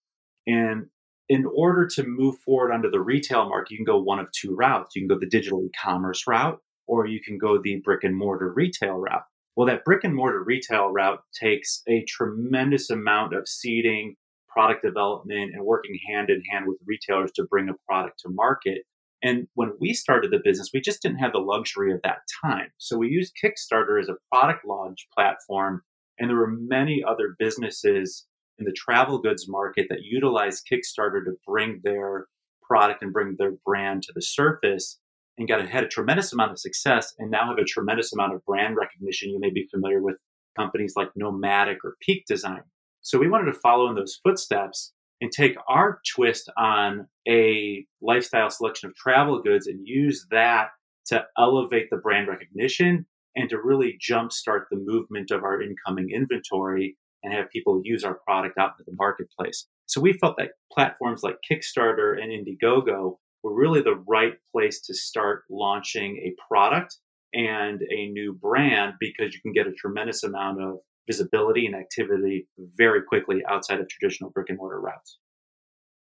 And 0.45 0.88
in 1.27 1.45
order 1.45 1.88
to 1.88 2.03
move 2.03 2.39
forward 2.39 2.71
onto 2.71 2.89
the 2.89 2.99
retail 2.99 3.47
market, 3.47 3.71
you 3.71 3.77
can 3.77 3.85
go 3.85 3.99
one 3.99 4.19
of 4.19 4.31
two 4.31 4.55
routes. 4.55 4.95
You 4.95 5.01
can 5.01 5.07
go 5.07 5.19
the 5.19 5.29
digital 5.29 5.63
e 5.63 5.69
commerce 5.79 6.25
route, 6.27 6.59
or 6.88 7.05
you 7.05 7.21
can 7.21 7.38
go 7.38 7.61
the 7.61 7.77
brick 7.77 8.03
and 8.03 8.15
mortar 8.15 8.51
retail 8.51 8.95
route. 8.95 9.23
Well, 9.56 9.68
that 9.68 9.84
brick 9.84 10.03
and 10.03 10.15
mortar 10.15 10.44
retail 10.44 10.89
route 10.89 11.22
takes 11.34 11.82
a 11.88 12.06
tremendous 12.08 12.89
amount 12.89 13.36
of 13.36 13.48
seeding, 13.48 14.15
product 14.48 14.84
development 14.84 15.53
and 15.53 15.63
working 15.63 15.98
hand 16.08 16.29
in 16.29 16.41
hand 16.51 16.65
with 16.68 16.77
retailers 16.86 17.32
to 17.34 17.46
bring 17.50 17.70
a 17.70 17.74
product 17.88 18.20
to 18.20 18.29
market. 18.29 18.84
And 19.22 19.48
when 19.53 19.74
we 19.79 19.94
started 19.94 20.32
the 20.32 20.41
business, 20.44 20.72
we 20.74 20.82
just 20.82 21.01
didn't 21.01 21.20
have 21.20 21.34
the 21.34 21.39
luxury 21.39 21.91
of 21.94 22.00
that 22.03 22.20
time. 22.44 22.70
So 22.77 22.98
we 22.98 23.10
used 23.10 23.34
Kickstarter 23.41 24.01
as 24.01 24.10
a 24.10 24.15
product 24.32 24.65
launch 24.65 25.08
platform. 25.13 25.84
And 26.18 26.29
there 26.29 26.38
were 26.38 26.56
many 26.58 27.03
other 27.06 27.36
businesses 27.38 28.25
in 28.58 28.65
the 28.65 28.74
travel 28.74 29.20
goods 29.20 29.48
market 29.48 29.88
that 29.89 30.03
utilized 30.03 30.68
Kickstarter 30.72 31.24
to 31.25 31.34
bring 31.46 31.82
their 31.84 32.27
product 32.62 33.01
and 33.01 33.13
bring 33.13 33.36
their 33.38 33.53
brand 33.65 34.03
to 34.03 34.13
the 34.13 34.22
surface 34.22 35.00
and 35.39 35.48
got 35.48 35.65
had 35.67 35.86
a 35.86 35.88
tremendous 35.88 36.34
amount 36.34 36.51
of 36.51 36.60
success 36.60 37.13
and 37.17 37.31
now 37.31 37.48
have 37.48 37.58
a 37.58 37.63
tremendous 37.63 38.12
amount 38.13 38.36
of 38.36 38.46
brand 38.46 38.75
recognition. 38.75 39.31
You 39.31 39.39
may 39.39 39.50
be 39.50 39.67
familiar 39.72 40.01
with 40.01 40.17
companies 40.58 40.93
like 40.98 41.10
Nomatic 41.15 41.77
or 41.86 41.96
Peak 42.01 42.25
Design. 42.27 42.62
So 43.01 43.17
we 43.17 43.29
wanted 43.29 43.51
to 43.53 43.60
follow 43.60 43.89
in 43.89 43.96
those 43.96 44.19
footsteps 44.22 44.91
and 45.22 45.31
take 45.31 45.55
our 45.69 46.01
twist 46.13 46.50
on 46.58 47.08
a 47.27 47.86
lifestyle 48.01 48.50
selection 48.50 48.89
of 48.89 48.96
travel 48.96 49.41
goods 49.41 49.67
and 49.67 49.79
use 49.88 50.27
that 50.29 50.67
to 51.08 51.24
elevate 51.38 51.88
the 51.89 51.98
brand 51.98 52.27
recognition 52.27 53.05
and 53.36 53.50
to 53.50 53.58
really 53.63 53.98
jumpstart 53.98 54.63
the 54.69 54.77
movement 54.77 55.31
of 55.31 55.43
our 55.43 55.62
incoming 55.62 56.10
inventory 56.13 56.98
and 57.24 57.34
have 57.34 57.50
people 57.50 57.81
use 57.84 58.03
our 58.03 58.19
product 58.25 58.58
out 58.58 58.72
in 58.77 58.86
the 58.86 58.96
marketplace. 58.98 59.67
So 59.86 60.01
we 60.01 60.13
felt 60.13 60.36
that 60.38 60.51
platforms 60.72 61.24
like 61.24 61.38
Kickstarter 61.50 62.22
and 62.22 62.31
Indiegogo 62.31 63.17
were 63.43 63.53
really 63.53 63.81
the 63.81 64.03
right 64.08 64.34
place 64.51 64.81
to 64.81 64.93
start 64.93 65.43
launching 65.50 66.17
a 66.17 66.36
product 66.48 66.98
and 67.34 67.81
a 67.81 68.10
new 68.10 68.34
brand 68.34 68.93
because 69.00 69.34
you 69.34 69.41
can 69.41 69.53
get 69.53 69.67
a 69.67 69.72
tremendous 69.74 70.24
amount 70.24 70.62
of 70.62 70.77
visibility 71.08 71.65
and 71.65 71.75
activity 71.75 72.48
very 72.58 73.01
quickly 73.01 73.43
outside 73.48 73.79
of 73.79 73.88
traditional 73.88 74.29
brick 74.29 74.50
and 74.50 74.58
mortar 74.58 74.79
routes. 74.79 75.17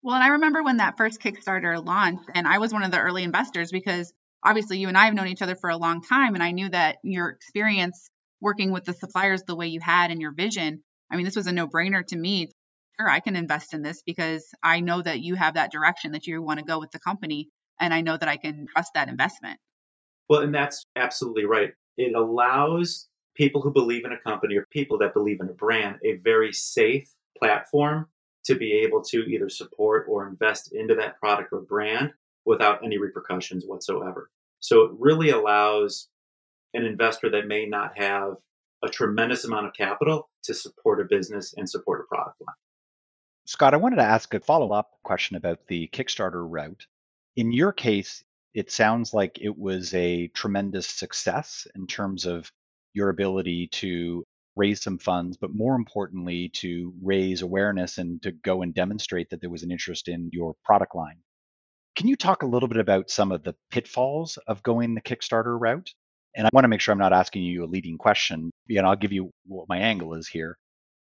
Well, 0.02 0.14
and 0.14 0.24
I 0.24 0.28
remember 0.28 0.62
when 0.62 0.78
that 0.78 0.96
first 0.96 1.20
Kickstarter 1.20 1.84
launched, 1.84 2.24
and 2.34 2.48
I 2.48 2.58
was 2.58 2.72
one 2.72 2.82
of 2.82 2.90
the 2.90 3.00
early 3.00 3.22
investors 3.22 3.70
because 3.70 4.12
obviously 4.42 4.78
you 4.78 4.88
and 4.88 4.96
I 4.96 5.04
have 5.04 5.14
known 5.14 5.28
each 5.28 5.42
other 5.42 5.56
for 5.56 5.70
a 5.70 5.76
long 5.76 6.02
time, 6.02 6.34
and 6.34 6.42
I 6.42 6.52
knew 6.52 6.70
that 6.70 6.96
your 7.04 7.28
experience 7.28 8.08
working 8.40 8.72
with 8.72 8.84
the 8.84 8.94
suppliers 8.94 9.42
the 9.46 9.56
way 9.56 9.66
you 9.66 9.80
had 9.80 10.10
and 10.10 10.20
your 10.20 10.32
vision. 10.32 10.82
I 11.12 11.16
mean, 11.16 11.26
this 11.26 11.36
was 11.36 11.46
a 11.46 11.52
no 11.52 11.68
brainer 11.68 12.06
to 12.06 12.16
me. 12.16 12.50
Sure, 13.00 13.08
I 13.08 13.20
can 13.20 13.34
invest 13.34 13.72
in 13.72 13.80
this 13.80 14.02
because 14.02 14.44
I 14.62 14.80
know 14.80 15.00
that 15.00 15.20
you 15.20 15.34
have 15.34 15.54
that 15.54 15.72
direction 15.72 16.12
that 16.12 16.26
you 16.26 16.42
want 16.42 16.58
to 16.58 16.64
go 16.64 16.78
with 16.78 16.90
the 16.90 16.98
company, 16.98 17.48
and 17.80 17.94
I 17.94 18.02
know 18.02 18.18
that 18.18 18.28
I 18.28 18.36
can 18.36 18.66
trust 18.66 18.92
that 18.92 19.08
investment. 19.08 19.58
Well, 20.28 20.42
and 20.42 20.54
that's 20.54 20.84
absolutely 20.96 21.46
right. 21.46 21.70
It 21.96 22.14
allows 22.14 23.08
people 23.34 23.62
who 23.62 23.72
believe 23.72 24.04
in 24.04 24.12
a 24.12 24.18
company 24.18 24.56
or 24.56 24.66
people 24.70 24.98
that 24.98 25.14
believe 25.14 25.38
in 25.40 25.48
a 25.48 25.54
brand 25.54 25.96
a 26.04 26.16
very 26.16 26.52
safe 26.52 27.10
platform 27.38 28.06
to 28.44 28.54
be 28.54 28.72
able 28.72 29.02
to 29.04 29.22
either 29.22 29.48
support 29.48 30.04
or 30.06 30.28
invest 30.28 30.72
into 30.74 30.94
that 30.96 31.18
product 31.18 31.54
or 31.54 31.62
brand 31.62 32.10
without 32.44 32.84
any 32.84 32.98
repercussions 32.98 33.64
whatsoever. 33.64 34.30
So 34.58 34.82
it 34.82 34.90
really 34.98 35.30
allows 35.30 36.08
an 36.74 36.84
investor 36.84 37.30
that 37.30 37.48
may 37.48 37.64
not 37.64 37.96
have 37.96 38.34
a 38.82 38.90
tremendous 38.90 39.44
amount 39.44 39.66
of 39.66 39.72
capital 39.72 40.28
to 40.42 40.52
support 40.52 41.00
a 41.00 41.04
business 41.04 41.54
and 41.56 41.68
support 41.68 42.00
a 42.00 42.14
product 42.14 42.42
line. 42.46 42.56
Scott, 43.50 43.74
I 43.74 43.78
wanted 43.78 43.96
to 43.96 44.02
ask 44.02 44.32
a 44.32 44.38
follow 44.38 44.70
up 44.70 44.92
question 45.02 45.34
about 45.34 45.66
the 45.66 45.88
Kickstarter 45.88 46.48
route. 46.48 46.86
In 47.34 47.50
your 47.50 47.72
case, 47.72 48.22
it 48.54 48.70
sounds 48.70 49.12
like 49.12 49.40
it 49.40 49.58
was 49.58 49.92
a 49.92 50.28
tremendous 50.28 50.86
success 50.86 51.66
in 51.74 51.88
terms 51.88 52.26
of 52.26 52.48
your 52.92 53.08
ability 53.08 53.66
to 53.72 54.24
raise 54.54 54.80
some 54.80 54.98
funds, 54.98 55.36
but 55.36 55.52
more 55.52 55.74
importantly, 55.74 56.50
to 56.50 56.94
raise 57.02 57.42
awareness 57.42 57.98
and 57.98 58.22
to 58.22 58.30
go 58.30 58.62
and 58.62 58.72
demonstrate 58.72 59.30
that 59.30 59.40
there 59.40 59.50
was 59.50 59.64
an 59.64 59.72
interest 59.72 60.06
in 60.06 60.30
your 60.32 60.54
product 60.64 60.94
line. 60.94 61.18
Can 61.96 62.06
you 62.06 62.14
talk 62.14 62.44
a 62.44 62.46
little 62.46 62.68
bit 62.68 62.78
about 62.78 63.10
some 63.10 63.32
of 63.32 63.42
the 63.42 63.56
pitfalls 63.72 64.38
of 64.46 64.62
going 64.62 64.94
the 64.94 65.00
Kickstarter 65.00 65.58
route? 65.60 65.92
And 66.36 66.46
I 66.46 66.50
want 66.52 66.62
to 66.62 66.68
make 66.68 66.80
sure 66.80 66.92
I'm 66.92 66.98
not 66.98 67.12
asking 67.12 67.42
you 67.42 67.64
a 67.64 67.66
leading 67.66 67.98
question. 67.98 68.52
And 68.68 68.86
I'll 68.86 68.94
give 68.94 69.10
you 69.10 69.32
what 69.46 69.68
my 69.68 69.78
angle 69.78 70.14
is 70.14 70.28
here. 70.28 70.56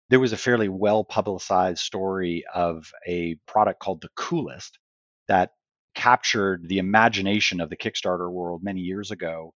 There 0.10 0.20
was 0.22 0.32
a 0.32 0.38
fairly 0.38 0.70
well 0.70 1.04
publicized 1.04 1.80
story 1.80 2.46
of 2.54 2.92
a 3.06 3.36
product 3.46 3.80
called 3.82 4.02
the 4.02 4.10
Coolest 4.16 4.80
that 5.28 5.52
captured 5.96 6.68
the 6.70 6.78
imagination 6.78 7.60
of 7.60 7.70
the 7.70 7.76
Kickstarter 7.76 8.32
world 8.32 8.64
many 8.64 8.82
years 8.82 9.12
ago 9.12 9.54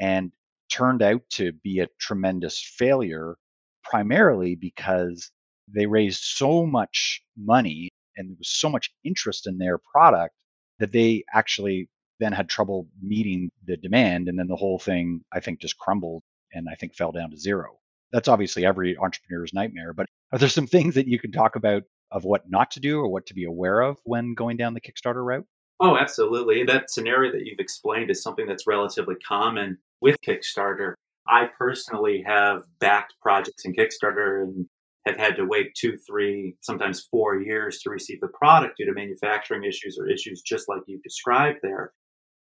and 0.00 0.32
turned 0.70 1.02
out 1.02 1.22
to 1.30 1.52
be 1.52 1.80
a 1.80 1.88
tremendous 1.98 2.62
failure, 2.78 3.36
primarily 3.84 4.54
because 4.54 5.30
they 5.68 5.86
raised 5.86 6.22
so 6.22 6.64
much 6.64 7.22
money 7.36 7.90
and 8.16 8.30
there 8.30 8.36
was 8.38 8.48
so 8.48 8.70
much 8.70 8.90
interest 9.04 9.46
in 9.46 9.58
their 9.58 9.78
product 9.78 10.34
that 10.78 10.92
they 10.92 11.24
actually 11.32 11.88
then 12.20 12.32
had 12.32 12.48
trouble 12.48 12.88
meeting 13.02 13.50
the 13.66 13.76
demand. 13.76 14.28
And 14.28 14.38
then 14.38 14.46
the 14.46 14.56
whole 14.56 14.78
thing, 14.78 15.22
I 15.32 15.40
think, 15.40 15.60
just 15.60 15.76
crumbled 15.78 16.22
and 16.52 16.68
I 16.70 16.74
think 16.76 16.94
fell 16.94 17.12
down 17.12 17.30
to 17.32 17.36
zero. 17.36 17.79
That's 18.12 18.28
obviously 18.28 18.64
every 18.64 18.96
entrepreneur's 18.96 19.52
nightmare. 19.52 19.92
But 19.92 20.06
are 20.32 20.38
there 20.38 20.48
some 20.48 20.66
things 20.66 20.94
that 20.94 21.06
you 21.06 21.18
can 21.18 21.32
talk 21.32 21.56
about 21.56 21.84
of 22.10 22.24
what 22.24 22.50
not 22.50 22.72
to 22.72 22.80
do 22.80 22.98
or 22.98 23.08
what 23.08 23.26
to 23.26 23.34
be 23.34 23.44
aware 23.44 23.80
of 23.80 23.96
when 24.04 24.34
going 24.34 24.56
down 24.56 24.74
the 24.74 24.80
Kickstarter 24.80 25.24
route? 25.24 25.46
Oh, 25.80 25.96
absolutely. 25.96 26.64
That 26.64 26.90
scenario 26.90 27.32
that 27.32 27.46
you've 27.46 27.58
explained 27.58 28.10
is 28.10 28.22
something 28.22 28.46
that's 28.46 28.66
relatively 28.66 29.14
common 29.26 29.78
with 30.00 30.16
Kickstarter. 30.26 30.94
I 31.26 31.48
personally 31.58 32.22
have 32.26 32.62
backed 32.80 33.14
projects 33.22 33.64
in 33.64 33.74
Kickstarter 33.74 34.42
and 34.42 34.66
have 35.06 35.16
had 35.16 35.36
to 35.36 35.46
wait 35.46 35.74
two, 35.74 35.96
three, 36.06 36.56
sometimes 36.60 37.06
four 37.10 37.40
years 37.40 37.80
to 37.80 37.90
receive 37.90 38.20
the 38.20 38.28
product 38.28 38.76
due 38.76 38.86
to 38.86 38.92
manufacturing 38.92 39.64
issues 39.64 39.96
or 39.98 40.08
issues 40.08 40.42
just 40.42 40.68
like 40.68 40.82
you 40.86 41.00
described 41.02 41.58
there. 41.62 41.92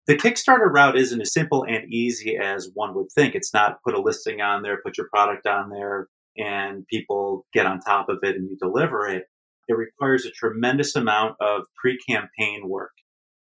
The 0.05 0.17
Kickstarter 0.17 0.69
route 0.69 0.97
isn't 0.97 1.21
as 1.21 1.31
simple 1.31 1.63
and 1.63 1.91
easy 1.91 2.37
as 2.37 2.69
one 2.73 2.93
would 2.95 3.11
think. 3.15 3.35
It's 3.35 3.53
not 3.53 3.81
put 3.85 3.95
a 3.95 4.01
listing 4.01 4.41
on 4.41 4.61
there, 4.61 4.81
put 4.83 4.97
your 4.97 5.07
product 5.07 5.47
on 5.47 5.69
there, 5.69 6.09
and 6.37 6.85
people 6.87 7.45
get 7.53 7.65
on 7.65 7.79
top 7.79 8.09
of 8.09 8.17
it 8.21 8.35
and 8.35 8.49
you 8.49 8.57
deliver 8.57 9.07
it. 9.07 9.23
It 9.69 9.77
requires 9.77 10.25
a 10.25 10.31
tremendous 10.31 10.95
amount 10.97 11.35
of 11.39 11.63
pre 11.81 11.97
campaign 12.09 12.67
work. 12.67 12.91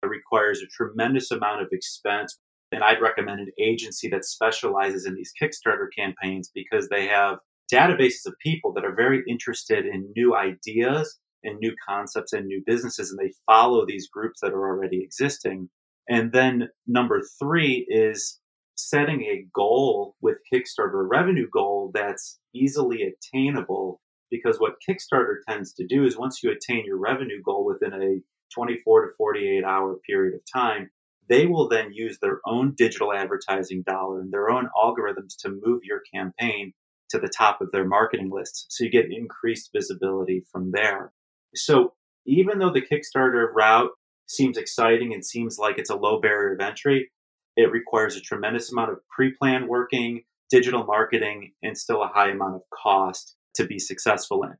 It 0.04 0.06
requires 0.06 0.60
a 0.60 0.66
tremendous 0.66 1.32
amount 1.32 1.62
of 1.62 1.68
expense. 1.72 2.38
And 2.70 2.84
I'd 2.84 3.02
recommend 3.02 3.40
an 3.40 3.50
agency 3.60 4.08
that 4.10 4.24
specializes 4.24 5.04
in 5.04 5.14
these 5.14 5.32
Kickstarter 5.40 5.88
campaigns 5.96 6.50
because 6.54 6.88
they 6.88 7.08
have 7.08 7.38
databases 7.72 8.26
of 8.26 8.34
people 8.40 8.72
that 8.74 8.84
are 8.84 8.94
very 8.94 9.22
interested 9.28 9.84
in 9.84 10.12
new 10.16 10.36
ideas 10.36 11.18
and 11.44 11.58
new 11.58 11.74
concepts 11.86 12.32
and 12.32 12.46
new 12.46 12.62
businesses, 12.64 13.10
and 13.10 13.18
they 13.18 13.32
follow 13.46 13.84
these 13.84 14.08
groups 14.08 14.40
that 14.40 14.52
are 14.52 14.68
already 14.68 15.02
existing. 15.02 15.68
And 16.12 16.30
then 16.30 16.68
number 16.86 17.22
three 17.40 17.86
is 17.88 18.38
setting 18.76 19.22
a 19.22 19.46
goal 19.54 20.14
with 20.20 20.40
Kickstarter, 20.52 21.08
revenue 21.08 21.48
goal 21.50 21.90
that's 21.94 22.38
easily 22.54 23.02
attainable. 23.02 23.98
Because 24.30 24.58
what 24.60 24.74
Kickstarter 24.86 25.36
tends 25.48 25.72
to 25.72 25.86
do 25.86 26.04
is 26.04 26.18
once 26.18 26.42
you 26.42 26.52
attain 26.52 26.84
your 26.84 26.98
revenue 26.98 27.40
goal 27.42 27.64
within 27.64 27.94
a 27.94 28.20
24 28.54 29.06
to 29.06 29.12
48 29.16 29.64
hour 29.64 29.96
period 30.06 30.34
of 30.34 30.42
time, 30.52 30.90
they 31.30 31.46
will 31.46 31.66
then 31.66 31.94
use 31.94 32.18
their 32.18 32.40
own 32.44 32.74
digital 32.76 33.14
advertising 33.14 33.82
dollar 33.82 34.20
and 34.20 34.30
their 34.30 34.50
own 34.50 34.68
algorithms 34.76 35.34
to 35.38 35.60
move 35.64 35.80
your 35.82 36.02
campaign 36.12 36.74
to 37.08 37.18
the 37.18 37.32
top 37.34 37.62
of 37.62 37.72
their 37.72 37.86
marketing 37.86 38.30
lists. 38.30 38.66
So 38.68 38.84
you 38.84 38.90
get 38.90 39.10
increased 39.10 39.70
visibility 39.74 40.44
from 40.52 40.72
there. 40.72 41.10
So 41.54 41.94
even 42.26 42.58
though 42.58 42.72
the 42.72 42.82
Kickstarter 42.82 43.46
route 43.54 43.92
seems 44.26 44.56
exciting 44.56 45.12
and 45.12 45.24
seems 45.24 45.58
like 45.58 45.78
it's 45.78 45.90
a 45.90 45.96
low 45.96 46.20
barrier 46.20 46.54
of 46.54 46.60
entry, 46.60 47.10
it 47.56 47.70
requires 47.70 48.16
a 48.16 48.20
tremendous 48.20 48.72
amount 48.72 48.90
of 48.90 48.98
pre 49.08 49.32
planned 49.32 49.68
working, 49.68 50.22
digital 50.50 50.84
marketing, 50.84 51.52
and 51.62 51.76
still 51.76 52.02
a 52.02 52.08
high 52.08 52.30
amount 52.30 52.54
of 52.54 52.62
cost 52.82 53.36
to 53.54 53.66
be 53.66 53.78
successful 53.78 54.42
in 54.44 54.56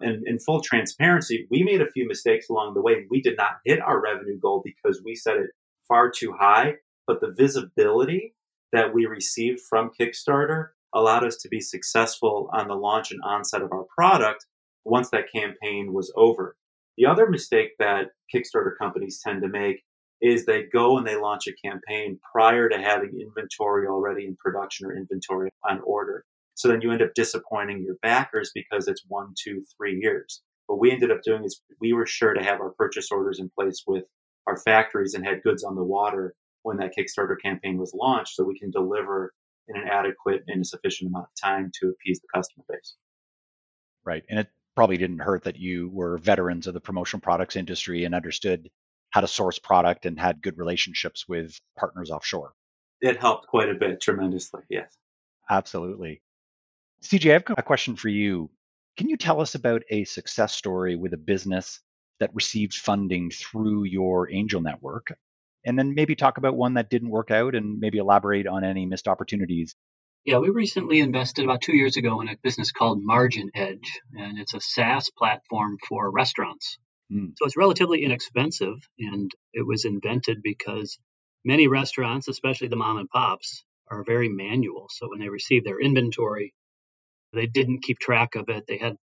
and 0.00 0.26
in 0.26 0.38
full 0.38 0.60
transparency, 0.60 1.46
we 1.50 1.62
made 1.62 1.80
a 1.80 1.90
few 1.90 2.06
mistakes 2.06 2.48
along 2.48 2.74
the 2.74 2.82
way. 2.82 3.06
We 3.10 3.22
did 3.22 3.36
not 3.36 3.58
hit 3.64 3.80
our 3.80 4.00
revenue 4.00 4.38
goal 4.38 4.62
because 4.64 5.02
we 5.02 5.14
set 5.14 5.36
it 5.36 5.50
far 5.88 6.10
too 6.10 6.34
high. 6.38 6.74
But 7.06 7.20
the 7.20 7.32
visibility 7.36 8.34
that 8.72 8.92
we 8.92 9.06
received 9.06 9.60
from 9.60 9.90
Kickstarter 9.98 10.68
allowed 10.94 11.24
us 11.24 11.36
to 11.38 11.48
be 11.48 11.60
successful 11.60 12.50
on 12.52 12.68
the 12.68 12.74
launch 12.74 13.10
and 13.10 13.20
onset 13.24 13.62
of 13.62 13.72
our 13.72 13.86
product 13.96 14.46
once 14.84 15.10
that 15.10 15.32
campaign 15.32 15.92
was 15.92 16.12
over. 16.16 16.56
The 16.96 17.06
other 17.06 17.28
mistake 17.28 17.72
that 17.78 18.10
Kickstarter 18.34 18.72
companies 18.78 19.20
tend 19.22 19.42
to 19.42 19.48
make 19.48 19.82
is 20.22 20.44
they 20.44 20.64
go 20.72 20.96
and 20.96 21.06
they 21.06 21.16
launch 21.16 21.46
a 21.46 21.52
campaign 21.52 22.18
prior 22.32 22.68
to 22.68 22.78
having 22.78 23.20
inventory 23.20 23.86
already 23.86 24.26
in 24.26 24.36
production 24.36 24.86
or 24.86 24.96
inventory 24.96 25.50
on 25.68 25.80
order. 25.84 26.24
So 26.54 26.68
then 26.68 26.80
you 26.80 26.90
end 26.90 27.02
up 27.02 27.12
disappointing 27.14 27.82
your 27.84 27.96
backers 28.00 28.50
because 28.54 28.88
it's 28.88 29.04
one, 29.08 29.34
two, 29.42 29.62
three 29.76 29.98
years. 30.00 30.42
What 30.66 30.80
we 30.80 30.90
ended 30.90 31.10
up 31.10 31.20
doing 31.22 31.44
is 31.44 31.60
we 31.80 31.92
were 31.92 32.06
sure 32.06 32.32
to 32.32 32.42
have 32.42 32.60
our 32.60 32.70
purchase 32.70 33.10
orders 33.10 33.38
in 33.38 33.50
place 33.50 33.82
with 33.86 34.04
our 34.46 34.56
factories 34.56 35.14
and 35.14 35.24
had 35.24 35.42
goods 35.42 35.64
on 35.64 35.76
the 35.76 35.84
water 35.84 36.34
when 36.62 36.78
that 36.78 36.92
Kickstarter 36.98 37.36
campaign 37.40 37.76
was 37.76 37.94
launched 37.94 38.34
so 38.34 38.42
we 38.42 38.58
can 38.58 38.70
deliver 38.70 39.34
in 39.68 39.76
an 39.76 39.86
adequate 39.86 40.44
and 40.48 40.62
a 40.62 40.64
sufficient 40.64 41.10
amount 41.10 41.26
of 41.26 41.40
time 41.40 41.70
to 41.80 41.88
appease 41.88 42.20
the 42.20 42.28
customer 42.34 42.64
base. 42.68 42.96
Right. 44.04 44.24
And 44.30 44.40
it 44.40 44.48
probably 44.76 44.98
didn't 44.98 45.18
hurt 45.20 45.44
that 45.44 45.56
you 45.56 45.88
were 45.88 46.18
veterans 46.18 46.66
of 46.66 46.74
the 46.74 46.80
promotional 46.80 47.20
products 47.20 47.56
industry 47.56 48.04
and 48.04 48.14
understood 48.14 48.68
how 49.10 49.22
to 49.22 49.26
source 49.26 49.58
product 49.58 50.04
and 50.04 50.20
had 50.20 50.42
good 50.42 50.58
relationships 50.58 51.26
with 51.26 51.58
partners 51.78 52.10
offshore. 52.10 52.52
It 53.00 53.18
helped 53.18 53.46
quite 53.46 53.70
a 53.70 53.74
bit 53.74 54.00
tremendously, 54.00 54.62
yes. 54.68 54.94
Absolutely. 55.48 56.22
CJ, 57.02 57.34
I've 57.34 57.44
got 57.44 57.58
a 57.58 57.62
question 57.62 57.96
for 57.96 58.08
you. 58.08 58.50
Can 58.96 59.08
you 59.08 59.16
tell 59.16 59.40
us 59.40 59.54
about 59.54 59.82
a 59.90 60.04
success 60.04 60.52
story 60.52 60.96
with 60.96 61.12
a 61.14 61.18
business 61.18 61.80
that 62.20 62.34
received 62.34 62.74
funding 62.74 63.30
through 63.30 63.84
your 63.84 64.30
angel 64.30 64.60
network? 64.60 65.16
And 65.64 65.78
then 65.78 65.94
maybe 65.94 66.14
talk 66.14 66.38
about 66.38 66.56
one 66.56 66.74
that 66.74 66.90
didn't 66.90 67.10
work 67.10 67.30
out 67.30 67.54
and 67.54 67.78
maybe 67.80 67.98
elaborate 67.98 68.46
on 68.46 68.64
any 68.64 68.86
missed 68.86 69.08
opportunities 69.08 69.74
Yeah, 70.26 70.38
we 70.38 70.50
recently 70.50 70.98
invested 70.98 71.44
about 71.44 71.60
two 71.62 71.76
years 71.76 71.96
ago 71.96 72.20
in 72.20 72.28
a 72.28 72.36
business 72.42 72.72
called 72.72 73.00
MarginEdge, 73.00 73.86
and 74.12 74.40
it's 74.40 74.54
a 74.54 74.60
SaaS 74.60 75.08
platform 75.16 75.78
for 75.88 76.10
restaurants. 76.10 76.78
Mm. 77.12 77.34
So 77.36 77.46
it's 77.46 77.56
relatively 77.56 78.02
inexpensive, 78.02 78.74
and 78.98 79.30
it 79.52 79.64
was 79.64 79.84
invented 79.84 80.42
because 80.42 80.98
many 81.44 81.68
restaurants, 81.68 82.26
especially 82.26 82.66
the 82.66 82.74
mom 82.74 82.96
and 82.96 83.08
pops, 83.08 83.62
are 83.88 84.02
very 84.02 84.28
manual. 84.28 84.88
So 84.90 85.08
when 85.08 85.20
they 85.20 85.28
receive 85.28 85.62
their 85.62 85.80
inventory, 85.80 86.52
they 87.32 87.46
didn't 87.46 87.84
keep 87.84 88.00
track 88.00 88.34
of 88.34 88.48
it. 88.48 88.64
They 88.66 88.78
had 88.78 88.96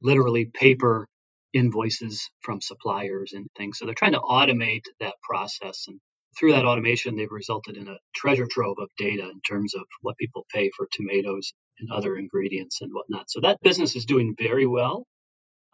literally 0.00 0.46
paper 0.46 1.06
invoices 1.52 2.30
from 2.40 2.62
suppliers 2.62 3.34
and 3.34 3.48
things. 3.54 3.78
So 3.78 3.84
they're 3.84 3.94
trying 3.94 4.12
to 4.12 4.20
automate 4.20 4.84
that 4.98 5.16
process. 5.22 5.84
And 5.88 6.00
through 6.38 6.52
that 6.52 6.64
automation, 6.64 7.16
they've 7.16 7.30
resulted 7.30 7.76
in 7.76 7.88
a 7.88 7.98
treasure 8.14 8.46
trove 8.50 8.78
of 8.78 8.88
data 8.96 9.24
in 9.24 9.40
terms 9.40 9.74
of 9.74 9.82
what 10.02 10.16
people 10.16 10.46
pay 10.52 10.70
for 10.76 10.88
tomatoes 10.92 11.52
and 11.78 11.90
other 11.90 12.16
ingredients 12.16 12.80
and 12.80 12.92
whatnot. 12.92 13.30
So 13.30 13.40
that 13.40 13.60
business 13.62 13.96
is 13.96 14.04
doing 14.04 14.34
very 14.38 14.66
well. 14.66 15.06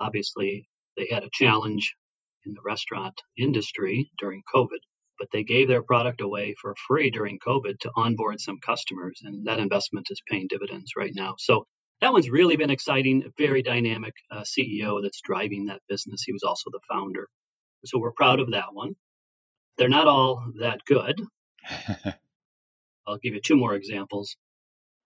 Obviously, 0.00 0.68
they 0.96 1.08
had 1.10 1.24
a 1.24 1.30
challenge 1.32 1.94
in 2.44 2.54
the 2.54 2.62
restaurant 2.64 3.20
industry 3.36 4.10
during 4.18 4.42
COVID, 4.54 4.80
but 5.18 5.28
they 5.32 5.44
gave 5.44 5.68
their 5.68 5.82
product 5.82 6.20
away 6.20 6.54
for 6.60 6.74
free 6.86 7.10
during 7.10 7.38
COVID 7.38 7.78
to 7.80 7.90
onboard 7.96 8.40
some 8.40 8.58
customers, 8.58 9.20
and 9.24 9.46
that 9.46 9.58
investment 9.58 10.08
is 10.10 10.22
paying 10.28 10.46
dividends 10.48 10.92
right 10.96 11.12
now. 11.14 11.34
So 11.38 11.66
that 12.00 12.12
one's 12.12 12.30
really 12.30 12.56
been 12.56 12.70
exciting. 12.70 13.24
A 13.24 13.30
very 13.38 13.62
dynamic 13.62 14.14
uh, 14.30 14.42
CEO 14.42 15.02
that's 15.02 15.20
driving 15.22 15.66
that 15.66 15.80
business. 15.88 16.22
He 16.24 16.32
was 16.32 16.42
also 16.42 16.70
the 16.70 16.80
founder. 16.90 17.28
So 17.84 17.98
we're 17.98 18.12
proud 18.12 18.40
of 18.40 18.52
that 18.52 18.72
one. 18.72 18.94
They're 19.78 19.88
not 19.88 20.08
all 20.08 20.52
that 20.60 20.80
good. 20.86 21.20
I'll 23.06 23.18
give 23.18 23.34
you 23.34 23.40
two 23.40 23.56
more 23.56 23.74
examples 23.74 24.36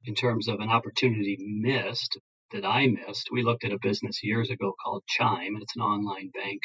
in 0.04 0.14
terms 0.14 0.48
of 0.48 0.60
an 0.60 0.70
opportunity 0.70 1.36
missed 1.40 2.18
that 2.52 2.64
I 2.64 2.86
missed. 2.86 3.30
We 3.30 3.42
looked 3.42 3.64
at 3.64 3.72
a 3.72 3.78
business 3.78 4.22
years 4.22 4.50
ago 4.50 4.74
called 4.82 5.04
Chime, 5.06 5.54
and 5.54 5.62
it's 5.62 5.76
an 5.76 5.82
online 5.82 6.30
bank. 6.30 6.62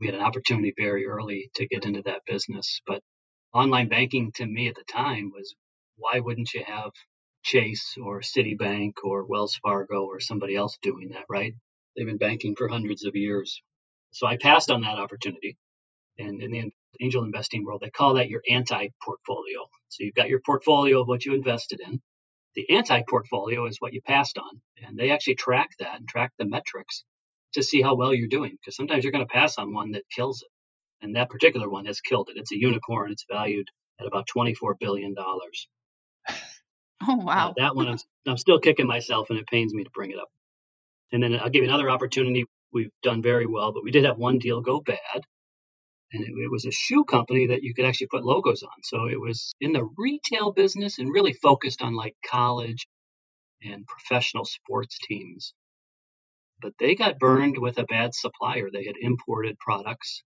We 0.00 0.06
had 0.06 0.16
an 0.16 0.22
opportunity 0.22 0.72
very 0.76 1.06
early 1.06 1.50
to 1.54 1.66
get 1.66 1.84
into 1.84 2.02
that 2.02 2.24
business, 2.26 2.80
but 2.86 3.02
online 3.52 3.88
banking 3.88 4.32
to 4.32 4.46
me 4.46 4.68
at 4.68 4.74
the 4.74 4.84
time 4.84 5.30
was 5.30 5.54
why 5.96 6.20
wouldn't 6.20 6.52
you 6.54 6.64
have 6.64 6.90
Chase 7.44 7.96
or 8.02 8.20
Citibank 8.20 8.94
or 9.04 9.26
Wells 9.26 9.56
Fargo 9.62 10.04
or 10.04 10.18
somebody 10.18 10.56
else 10.56 10.78
doing 10.82 11.10
that, 11.10 11.26
right? 11.28 11.54
They've 11.94 12.06
been 12.06 12.16
banking 12.16 12.56
for 12.56 12.68
hundreds 12.68 13.04
of 13.04 13.14
years. 13.14 13.62
So 14.12 14.26
I 14.26 14.38
passed 14.38 14.70
on 14.70 14.80
that 14.80 14.98
opportunity. 14.98 15.56
And 16.18 16.42
in 16.42 16.50
the 16.50 16.70
angel 17.00 17.24
investing 17.24 17.64
world, 17.64 17.80
they 17.82 17.90
call 17.90 18.14
that 18.14 18.28
your 18.28 18.42
anti 18.48 18.88
portfolio. 19.02 19.68
So 19.88 20.04
you've 20.04 20.14
got 20.14 20.28
your 20.28 20.40
portfolio 20.40 21.00
of 21.00 21.08
what 21.08 21.24
you 21.24 21.34
invested 21.34 21.80
in. 21.80 22.00
The 22.54 22.70
anti 22.70 23.02
portfolio 23.08 23.66
is 23.66 23.78
what 23.80 23.92
you 23.92 24.00
passed 24.02 24.38
on. 24.38 24.60
And 24.86 24.96
they 24.96 25.10
actually 25.10 25.36
track 25.36 25.70
that 25.78 25.98
and 25.98 26.08
track 26.08 26.32
the 26.38 26.44
metrics 26.44 27.04
to 27.54 27.62
see 27.62 27.82
how 27.82 27.94
well 27.94 28.14
you're 28.14 28.28
doing. 28.28 28.52
Because 28.60 28.76
sometimes 28.76 29.04
you're 29.04 29.12
going 29.12 29.26
to 29.26 29.32
pass 29.32 29.58
on 29.58 29.72
one 29.72 29.92
that 29.92 30.02
kills 30.14 30.42
it. 30.42 30.48
And 31.04 31.16
that 31.16 31.30
particular 31.30 31.68
one 31.68 31.86
has 31.86 32.00
killed 32.00 32.28
it. 32.30 32.38
It's 32.38 32.52
a 32.52 32.58
unicorn. 32.58 33.12
It's 33.12 33.26
valued 33.30 33.68
at 34.00 34.06
about 34.06 34.28
$24 34.34 34.78
billion. 34.78 35.14
Oh 37.06 37.16
wow! 37.16 37.50
Uh, 37.50 37.54
that 37.58 37.76
one 37.76 37.88
I'm, 37.88 37.98
I'm 38.26 38.36
still 38.38 38.60
kicking 38.60 38.86
myself, 38.86 39.28
and 39.28 39.38
it 39.38 39.46
pains 39.46 39.74
me 39.74 39.84
to 39.84 39.90
bring 39.90 40.10
it 40.10 40.18
up. 40.18 40.28
And 41.12 41.22
then 41.22 41.34
I'll 41.34 41.50
give 41.50 41.62
you 41.62 41.68
another 41.68 41.90
opportunity. 41.90 42.46
We've 42.72 42.90
done 43.02 43.22
very 43.22 43.46
well, 43.46 43.72
but 43.72 43.84
we 43.84 43.90
did 43.90 44.04
have 44.04 44.16
one 44.16 44.38
deal 44.38 44.60
go 44.60 44.80
bad, 44.80 45.22
and 46.14 46.24
it, 46.24 46.30
it 46.30 46.52
was 46.52 46.66
a 46.66 46.72
shoe 46.72 47.04
company 47.04 47.48
that 47.48 47.64
you 47.64 47.74
could 47.74 47.86
actually 47.86 48.08
put 48.08 48.24
logos 48.24 48.64
on. 48.64 48.84
So 48.84 49.06
it 49.08 49.20
was 49.20 49.54
in 49.60 49.74
the 49.74 49.88
retail 49.98 50.52
business 50.52 51.00
and 51.00 51.12
really 51.12 51.34
focused 51.34 51.82
on 51.82 51.96
like 51.96 52.16
college 52.26 52.88
and 53.62 53.86
professional 53.86 54.46
sports 54.46 54.98
teams. 55.08 55.54
But 56.62 56.74
they 56.80 56.96
got 56.96 57.20
burned 57.20 57.58
with 57.58 57.78
a 57.78 57.84
bad 57.84 58.14
supplier. 58.14 58.70
They 58.72 58.84
had 58.86 58.96
imported 59.00 59.58
products, 59.60 60.22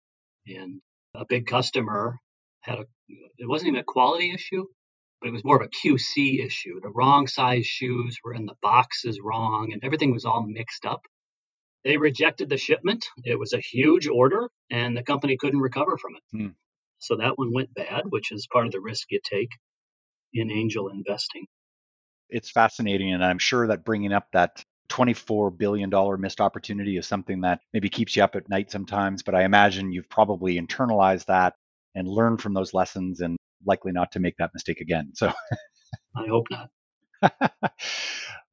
and 0.48 0.82
a 1.16 1.26
big 1.28 1.48
customer 1.48 2.20
had 2.62 2.80
a. 2.80 2.86
It 3.10 3.50
wasn't 3.50 3.70
even 3.70 3.82
a 3.82 3.86
quality 3.86 4.32
issue 4.34 4.66
but 5.22 5.30
it 5.30 5.34
was 5.34 5.46
more 5.46 5.58
of 5.62 5.68
a 5.68 5.70
QC 5.88 6.46
issue. 6.46 6.80
The 6.82 6.92
wrong 6.92 7.28
size 7.28 7.66
shoes 7.66 8.18
were 8.24 8.34
in 8.34 8.46
the 8.46 8.56
boxes 8.62 9.20
wrong, 9.24 9.72
and 9.74 9.84
everything 9.84 10.12
was 10.14 10.26
all 10.26 10.46
mixed 10.48 10.86
up. 10.86 11.02
They 11.84 11.98
rejected 11.98 12.50
the 12.50 12.58
shipment. 12.58 13.06
It 13.24 13.38
was 13.38 13.54
a 13.54 13.60
huge 13.60 14.08
order, 14.08 14.50
and 14.70 14.96
the 14.96 15.04
company 15.04 15.38
couldn't 15.38 15.60
recover 15.60 15.98
from 15.98 16.16
it. 16.16 16.38
Hmm. 16.38 16.52
So 17.00 17.18
that 17.18 17.38
one 17.38 17.54
went 17.54 17.74
bad, 17.74 18.04
which 18.10 18.32
is 18.32 18.48
part 18.52 18.66
of 18.66 18.72
the 18.72 18.80
risk 18.80 19.12
you 19.12 19.20
take 19.24 19.50
in 20.34 20.50
angel 20.50 20.90
investing. 20.90 21.46
It's 22.30 22.50
fascinating, 22.50 23.14
and 23.14 23.24
I'm 23.24 23.40
sure 23.40 23.68
that 23.68 23.84
bringing 23.84 24.14
up 24.14 24.28
that 24.32 24.64
$24 24.90 25.58
billion 25.58 25.92
missed 26.20 26.40
opportunity 26.40 26.98
is 26.98 27.08
something 27.08 27.42
that 27.42 27.60
maybe 27.74 27.90
keeps 27.90 28.16
you 28.16 28.24
up 28.24 28.36
at 28.36 28.50
night 28.50 28.72
sometimes. 28.72 29.24
But 29.24 29.36
I 29.36 29.44
imagine 29.44 29.92
you've 29.92 30.10
probably 30.10 30.60
internalized 30.60 31.26
that 31.26 31.56
and 31.96 32.08
learned 32.08 32.42
from 32.42 32.54
those 32.54 32.74
lessons 32.74 33.22
and 33.22 33.38
likely 33.66 33.92
not 33.92 34.12
to 34.14 34.20
make 34.20 34.36
that 34.38 34.52
mistake 34.54 34.82
again. 34.82 35.12
So 35.14 35.28
I 36.16 36.28
hope 36.28 36.48
not. 36.52 36.70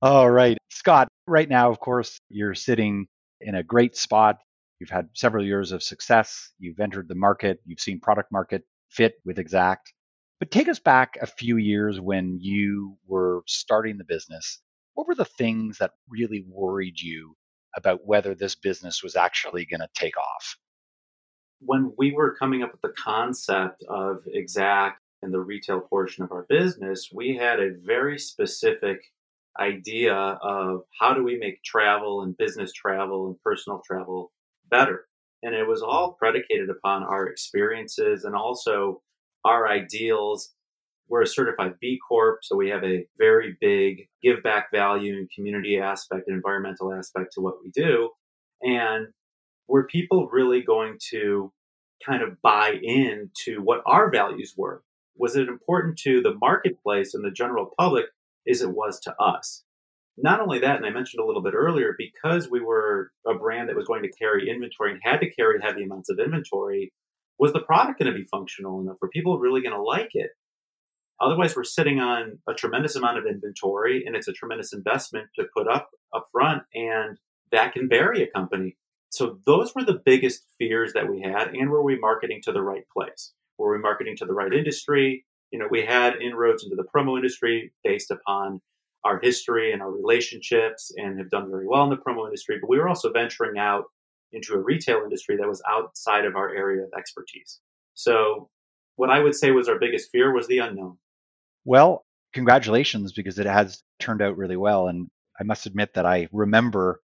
All 0.02 0.30
right. 0.30 0.56
Scott, 0.70 1.08
right 1.26 1.48
now, 1.48 1.70
of 1.70 1.78
course, 1.78 2.18
you're 2.28 2.54
sitting 2.54 3.06
in 3.40 3.54
a 3.54 3.62
great 3.62 3.96
spot. 3.96 4.38
You've 4.78 4.90
had 4.90 5.08
several 5.14 5.44
years 5.44 5.72
of 5.72 5.82
success. 5.82 6.52
You've 6.58 6.80
entered 6.80 7.08
the 7.08 7.14
market. 7.14 7.60
You've 7.64 7.80
seen 7.80 8.00
product 8.00 8.32
market 8.32 8.62
fit 8.88 9.14
with 9.24 9.38
Exact. 9.38 9.92
But 10.38 10.50
take 10.50 10.68
us 10.68 10.78
back 10.78 11.18
a 11.20 11.26
few 11.26 11.58
years 11.58 12.00
when 12.00 12.38
you 12.40 12.96
were 13.06 13.42
starting 13.46 13.98
the 13.98 14.04
business. 14.04 14.58
What 14.94 15.06
were 15.06 15.14
the 15.14 15.24
things 15.24 15.78
that 15.78 15.92
really 16.08 16.44
worried 16.48 16.98
you 16.98 17.36
about 17.76 18.06
whether 18.06 18.34
this 18.34 18.54
business 18.54 19.02
was 19.02 19.16
actually 19.16 19.66
going 19.66 19.80
to 19.80 19.88
take 19.94 20.16
off? 20.16 20.56
when 21.60 21.92
we 21.96 22.12
were 22.12 22.34
coming 22.34 22.62
up 22.62 22.72
with 22.72 22.80
the 22.80 22.94
concept 22.96 23.84
of 23.88 24.22
exact 24.26 25.00
and 25.22 25.32
the 25.32 25.40
retail 25.40 25.80
portion 25.80 26.24
of 26.24 26.32
our 26.32 26.46
business, 26.48 27.10
we 27.12 27.36
had 27.36 27.60
a 27.60 27.74
very 27.84 28.18
specific 28.18 29.00
idea 29.58 30.14
of 30.14 30.82
how 30.98 31.14
do 31.14 31.22
we 31.24 31.36
make 31.36 31.62
travel 31.62 32.22
and 32.22 32.36
business 32.36 32.72
travel 32.72 33.26
and 33.26 33.36
personal 33.42 33.82
travel 33.86 34.32
better. 34.70 35.06
And 35.42 35.54
it 35.54 35.66
was 35.66 35.82
all 35.82 36.12
predicated 36.12 36.70
upon 36.70 37.02
our 37.02 37.26
experiences 37.26 38.24
and 38.24 38.34
also 38.34 39.02
our 39.44 39.68
ideals. 39.68 40.52
We're 41.08 41.22
a 41.22 41.26
certified 41.26 41.74
B 41.80 41.98
Corp, 42.06 42.40
so 42.42 42.56
we 42.56 42.68
have 42.68 42.84
a 42.84 43.06
very 43.18 43.56
big 43.60 44.08
give 44.22 44.42
back 44.42 44.70
value 44.70 45.14
and 45.16 45.30
community 45.34 45.78
aspect 45.78 46.28
and 46.28 46.36
environmental 46.36 46.92
aspect 46.92 47.32
to 47.34 47.40
what 47.40 47.56
we 47.64 47.70
do. 47.70 48.10
And 48.62 49.08
were 49.66 49.86
people 49.86 50.28
really 50.28 50.62
going 50.62 50.98
to 51.10 51.52
kind 52.04 52.22
of 52.22 52.40
buy 52.42 52.78
in 52.82 53.30
to 53.44 53.58
what 53.58 53.82
our 53.86 54.10
values 54.10 54.54
were? 54.56 54.82
Was 55.16 55.36
it 55.36 55.48
important 55.48 55.98
to 56.00 56.20
the 56.22 56.34
marketplace 56.40 57.14
and 57.14 57.24
the 57.24 57.30
general 57.30 57.70
public 57.78 58.06
as 58.48 58.62
it 58.62 58.70
was 58.70 59.00
to 59.00 59.14
us? 59.20 59.64
Not 60.16 60.40
only 60.40 60.58
that, 60.58 60.76
and 60.76 60.86
I 60.86 60.90
mentioned 60.90 61.22
a 61.22 61.26
little 61.26 61.42
bit 61.42 61.54
earlier, 61.54 61.94
because 61.96 62.50
we 62.50 62.60
were 62.60 63.10
a 63.26 63.34
brand 63.34 63.68
that 63.68 63.76
was 63.76 63.86
going 63.86 64.02
to 64.02 64.10
carry 64.10 64.50
inventory 64.50 64.92
and 64.92 65.00
had 65.02 65.20
to 65.20 65.30
carry 65.30 65.60
heavy 65.62 65.84
amounts 65.84 66.10
of 66.10 66.18
inventory, 66.18 66.92
was 67.38 67.52
the 67.52 67.60
product 67.60 67.98
going 67.98 68.12
to 68.12 68.18
be 68.18 68.24
functional 68.24 68.80
enough? 68.80 68.96
Were 69.00 69.08
people 69.08 69.38
really 69.38 69.62
going 69.62 69.74
to 69.74 69.82
like 69.82 70.10
it? 70.12 70.30
Otherwise, 71.20 71.54
we're 71.54 71.64
sitting 71.64 72.00
on 72.00 72.38
a 72.48 72.54
tremendous 72.54 72.96
amount 72.96 73.18
of 73.18 73.26
inventory, 73.26 74.04
and 74.06 74.16
it's 74.16 74.28
a 74.28 74.32
tremendous 74.32 74.72
investment 74.72 75.28
to 75.36 75.46
put 75.54 75.68
up 75.68 75.90
up 76.14 76.26
front, 76.32 76.62
and 76.74 77.18
that 77.52 77.72
can 77.72 77.88
bury 77.88 78.22
a 78.22 78.30
company 78.30 78.76
so 79.10 79.40
those 79.44 79.74
were 79.74 79.84
the 79.84 80.00
biggest 80.04 80.44
fears 80.56 80.92
that 80.92 81.10
we 81.10 81.20
had. 81.20 81.48
And 81.48 81.68
were 81.68 81.82
we 81.82 81.98
marketing 81.98 82.40
to 82.44 82.52
the 82.52 82.62
right 82.62 82.84
place? 82.96 83.32
Were 83.58 83.72
we 83.72 83.82
marketing 83.82 84.16
to 84.18 84.24
the 84.24 84.32
right 84.32 84.52
industry? 84.52 85.26
You 85.50 85.58
know, 85.58 85.66
we 85.70 85.84
had 85.84 86.16
inroads 86.16 86.64
into 86.64 86.76
the 86.76 86.84
promo 86.94 87.16
industry 87.16 87.72
based 87.82 88.10
upon 88.10 88.60
our 89.04 89.18
history 89.20 89.72
and 89.72 89.82
our 89.82 89.90
relationships 89.90 90.92
and 90.96 91.18
have 91.18 91.30
done 91.30 91.50
very 91.50 91.66
well 91.66 91.84
in 91.84 91.90
the 91.90 91.96
promo 91.96 92.26
industry. 92.26 92.58
But 92.60 92.68
we 92.68 92.78
were 92.78 92.88
also 92.88 93.10
venturing 93.12 93.58
out 93.58 93.84
into 94.32 94.54
a 94.54 94.58
retail 94.58 95.00
industry 95.02 95.36
that 95.36 95.48
was 95.48 95.62
outside 95.68 96.24
of 96.24 96.36
our 96.36 96.54
area 96.54 96.84
of 96.84 96.90
expertise. 96.96 97.60
So 97.94 98.48
what 98.96 99.10
I 99.10 99.18
would 99.18 99.34
say 99.34 99.50
was 99.50 99.68
our 99.68 99.78
biggest 99.78 100.10
fear 100.12 100.32
was 100.32 100.46
the 100.46 100.58
unknown. 100.58 100.98
Well, 101.64 102.04
congratulations 102.32 103.12
because 103.12 103.38
it 103.38 103.46
has 103.46 103.82
turned 103.98 104.22
out 104.22 104.36
really 104.36 104.56
well. 104.56 104.88
And 104.88 105.08
I 105.38 105.44
must 105.44 105.66
admit 105.66 105.94
that 105.94 106.06
I 106.06 106.28
remember 106.32 107.00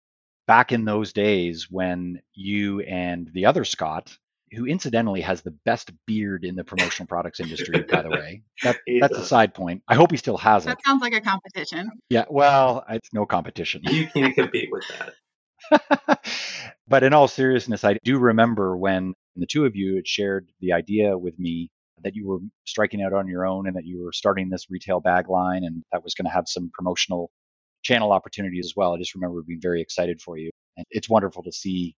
back 0.47 0.73
in 0.73 0.85
those 0.85 1.13
days 1.13 1.69
when 1.71 2.21
you 2.35 2.81
and 2.81 3.31
the 3.33 3.47
other 3.47 3.65
Scott, 3.65 4.17
who 4.55 4.67
incidentally 4.67 5.21
has 5.21 5.43
the 5.43 5.51
best 5.65 5.91
beard 6.07 6.45
in 6.45 6.55
the 6.57 6.65
promotional 6.65 7.07
products 7.07 7.41
industry, 7.41 7.83
by 7.83 8.03
the 8.03 8.11
way, 8.11 8.43
that, 8.63 8.77
that's 9.01 9.17
a 9.17 9.25
side 9.25 9.55
point. 9.55 9.83
I 9.89 9.95
hope 9.95 10.11
he 10.11 10.17
still 10.17 10.37
has 10.39 10.65
that 10.65 10.73
it. 10.73 10.79
That 10.79 10.91
sounds 10.91 11.03
like 11.03 11.15
a 11.15 11.21
competition. 11.21 11.91
Yeah, 12.09 12.25
well, 12.29 12.85
it's 12.89 13.13
no 13.13 13.27
competition. 13.27 13.83
You 13.85 14.07
can't 14.09 14.35
compete 14.35 14.69
with 14.71 14.85
that. 14.89 15.15
but 16.89 17.03
in 17.03 17.15
all 17.15 17.29
seriousness, 17.29 17.85
I 17.85 17.99
do 18.05 18.19
remember 18.19 18.77
when 18.77 19.15
the 19.37 19.47
two 19.47 19.65
of 19.65 19.75
you 19.75 19.97
had 19.97 20.07
shared 20.07 20.49
the 20.61 20.73
idea 20.73 21.17
with 21.17 21.39
me 21.39 21.71
that 22.03 22.15
you 22.15 22.27
were 22.27 22.39
striking 22.65 23.03
out 23.03 23.13
on 23.13 23.29
your 23.29 23.47
own 23.47 23.67
and 23.67 23.77
that 23.77 23.85
you 23.85 24.03
were 24.05 24.13
starting 24.13 24.49
this 24.49 24.67
retail 24.71 25.01
bag 25.01 25.29
line 25.29 25.65
and 25.65 25.83
that 25.93 26.03
was 26.03 26.15
going 26.15 26.27
to 26.27 26.33
have 26.33 26.45
some 26.49 26.71
promotional 26.75 27.31
channel 27.83 28.13
opportunities 28.13 28.67
as 28.67 28.75
well. 28.77 28.95
I 28.95 28.99
just 28.99 29.15
remember 29.15 29.43
being 29.43 29.61
very 29.61 29.81
excited 29.81 30.21
for 30.21 30.37
you. 30.37 30.51
And 30.77 30.87
it's 30.91 31.09
wonderful 31.09 31.43
to 31.45 31.53
see 31.53 31.95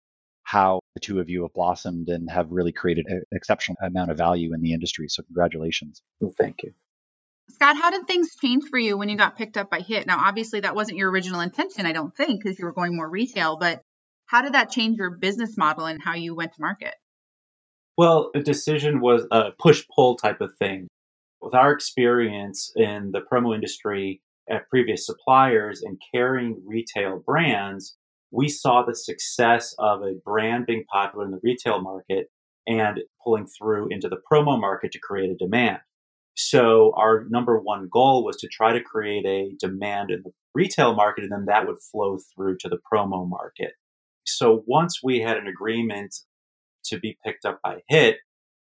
how 0.55 0.79
the 0.95 1.01
two 1.01 1.19
of 1.19 1.29
you 1.29 1.43
have 1.43 1.53
blossomed 1.53 2.09
and 2.09 2.31
have 2.31 2.47
really 2.53 2.71
created 2.71 3.07
an 3.09 3.25
exceptional 3.33 3.77
amount 3.83 4.13
of 4.13 4.17
value 4.17 4.55
in 4.55 4.61
the 4.61 4.73
industry. 4.73 5.09
So 5.09 5.25
congratulations. 5.25 6.01
Well, 6.21 6.33
thank 6.39 6.63
you. 6.63 6.73
Scott, 7.51 7.77
how 7.77 7.91
did 7.91 8.07
things 8.07 8.37
change 8.41 8.63
for 8.71 8.79
you 8.79 8.97
when 8.97 9.09
you 9.09 9.17
got 9.17 9.37
picked 9.37 9.57
up 9.57 9.69
by 9.69 9.81
HIT? 9.81 10.07
Now, 10.07 10.21
obviously, 10.25 10.61
that 10.61 10.77
wasn't 10.77 10.97
your 10.97 11.11
original 11.11 11.41
intention, 11.41 11.87
I 11.87 11.93
don't 11.93 12.17
think, 12.17 12.41
because 12.41 12.57
you 12.57 12.67
were 12.67 12.73
going 12.73 12.95
more 12.95 13.11
retail, 13.11 13.57
but 13.57 13.83
how 14.27 14.43
did 14.43 14.55
that 14.55 14.71
change 14.71 14.97
your 14.97 15.11
business 15.11 15.57
model 15.57 15.87
and 15.87 16.01
how 16.01 16.15
you 16.15 16.37
went 16.37 16.53
to 16.53 16.61
market? 16.61 16.95
Well, 17.99 18.31
the 18.33 18.41
decision 18.41 19.01
was 19.01 19.27
a 19.33 19.51
push 19.59 19.85
pull 19.93 20.17
type 20.17 20.41
of 20.41 20.53
thing. 20.61 20.87
With 21.43 21.55
our 21.55 21.73
experience 21.73 22.73
in 22.77 23.11
the 23.11 23.21
promo 23.21 23.57
industry 23.57 24.21
at 24.49 24.69
previous 24.71 25.05
suppliers 25.05 25.83
and 25.83 26.01
carrying 26.15 26.63
retail 26.65 27.19
brands, 27.27 27.97
we 28.35 28.49
saw 28.49 28.83
the 28.83 28.97
success 28.97 29.75
of 29.79 30.03
a 30.03 30.15
brand 30.25 30.67
being 30.67 30.85
popular 30.93 31.25
in 31.25 31.31
the 31.31 31.41
retail 31.43 31.81
market 31.81 32.27
and 32.67 33.01
pulling 33.23 33.47
through 33.47 33.89
into 33.91 34.09
the 34.09 34.21
promo 34.31 34.61
market 34.61 34.91
to 34.93 34.99
create 34.99 35.31
a 35.31 35.37
demand. 35.37 35.79
So 36.35 36.93
our 36.97 37.27
number 37.29 37.59
one 37.59 37.89
goal 37.93 38.25
was 38.25 38.37
to 38.39 38.49
try 38.49 38.73
to 38.73 38.83
create 38.83 39.25
a 39.25 39.55
demand 39.61 40.11
in 40.11 40.23
the 40.25 40.33
retail 40.53 40.95
market 40.95 41.23
and 41.23 41.33
then 41.33 41.45
that 41.47 41.67
would 41.67 41.81
flow 41.81 42.19
through 42.35 42.57
to 42.59 42.69
the 42.69 42.79
promo 42.93 43.29
market. 43.29 43.73
So 44.27 44.65
once 44.67 45.01
we 45.03 45.21
had 45.21 45.37
an 45.37 45.47
agreement 45.47 46.15
to 46.87 46.99
be 46.99 47.17
picked 47.25 47.45
up 47.45 47.61
by 47.63 47.83
HIT, 47.89 48.17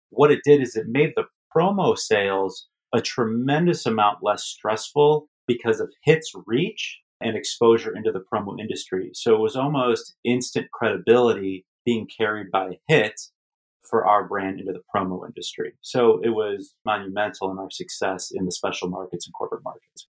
what 0.08 0.30
it 0.30 0.40
did 0.44 0.62
is 0.62 0.76
it 0.76 0.86
made 0.88 1.12
the 1.14 1.24
promo 1.54 1.98
sales 1.98 2.68
a 2.94 3.02
tremendous 3.02 3.84
amount 3.84 4.20
less 4.22 4.44
stressful 4.44 5.28
because 5.46 5.80
of 5.80 5.92
HIT's 6.04 6.32
reach 6.46 7.00
and 7.20 7.36
exposure 7.36 7.94
into 7.94 8.12
the 8.12 8.22
promo 8.32 8.58
industry. 8.60 9.10
So 9.14 9.34
it 9.34 9.40
was 9.40 9.56
almost 9.56 10.14
instant 10.24 10.70
credibility 10.70 11.64
being 11.84 12.06
carried 12.06 12.50
by 12.50 12.78
HIT 12.86 13.20
for 13.88 14.06
our 14.06 14.26
brand 14.26 14.60
into 14.60 14.72
the 14.72 14.82
promo 14.94 15.26
industry. 15.26 15.72
So 15.80 16.20
it 16.22 16.30
was 16.30 16.74
monumental 16.84 17.50
in 17.50 17.58
our 17.58 17.70
success 17.70 18.30
in 18.30 18.44
the 18.44 18.52
special 18.52 18.88
markets 18.88 19.26
and 19.26 19.34
corporate 19.34 19.64
markets. 19.64 20.06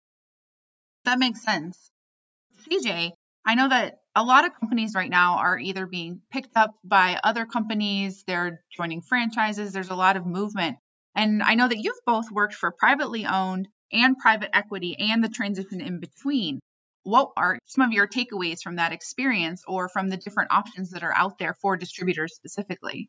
That 1.04 1.18
makes 1.18 1.42
sense. 1.42 1.90
CJ, 2.68 3.12
I 3.46 3.54
know 3.54 3.68
that 3.68 4.00
a 4.14 4.24
lot 4.24 4.44
of 4.44 4.58
companies 4.58 4.94
right 4.94 5.08
now 5.08 5.38
are 5.38 5.58
either 5.58 5.86
being 5.86 6.20
picked 6.30 6.56
up 6.56 6.74
by 6.84 7.18
other 7.22 7.46
companies, 7.46 8.24
they're 8.26 8.60
joining 8.76 9.00
franchises, 9.00 9.72
there's 9.72 9.90
a 9.90 9.94
lot 9.94 10.16
of 10.16 10.26
movement. 10.26 10.76
And 11.14 11.42
I 11.42 11.54
know 11.54 11.68
that 11.68 11.78
you've 11.78 12.04
both 12.04 12.30
worked 12.30 12.54
for 12.54 12.72
privately 12.72 13.24
owned 13.26 13.68
and 13.92 14.18
private 14.18 14.50
equity 14.54 14.96
and 14.98 15.22
the 15.22 15.28
transition 15.28 15.80
in 15.80 16.00
between. 16.00 16.60
What 17.08 17.32
are 17.38 17.58
some 17.64 17.86
of 17.86 17.92
your 17.92 18.06
takeaways 18.06 18.60
from 18.60 18.76
that 18.76 18.92
experience 18.92 19.64
or 19.66 19.88
from 19.88 20.10
the 20.10 20.18
different 20.18 20.52
options 20.52 20.90
that 20.90 21.02
are 21.02 21.14
out 21.16 21.38
there 21.38 21.54
for 21.54 21.78
distributors 21.78 22.34
specifically? 22.34 23.08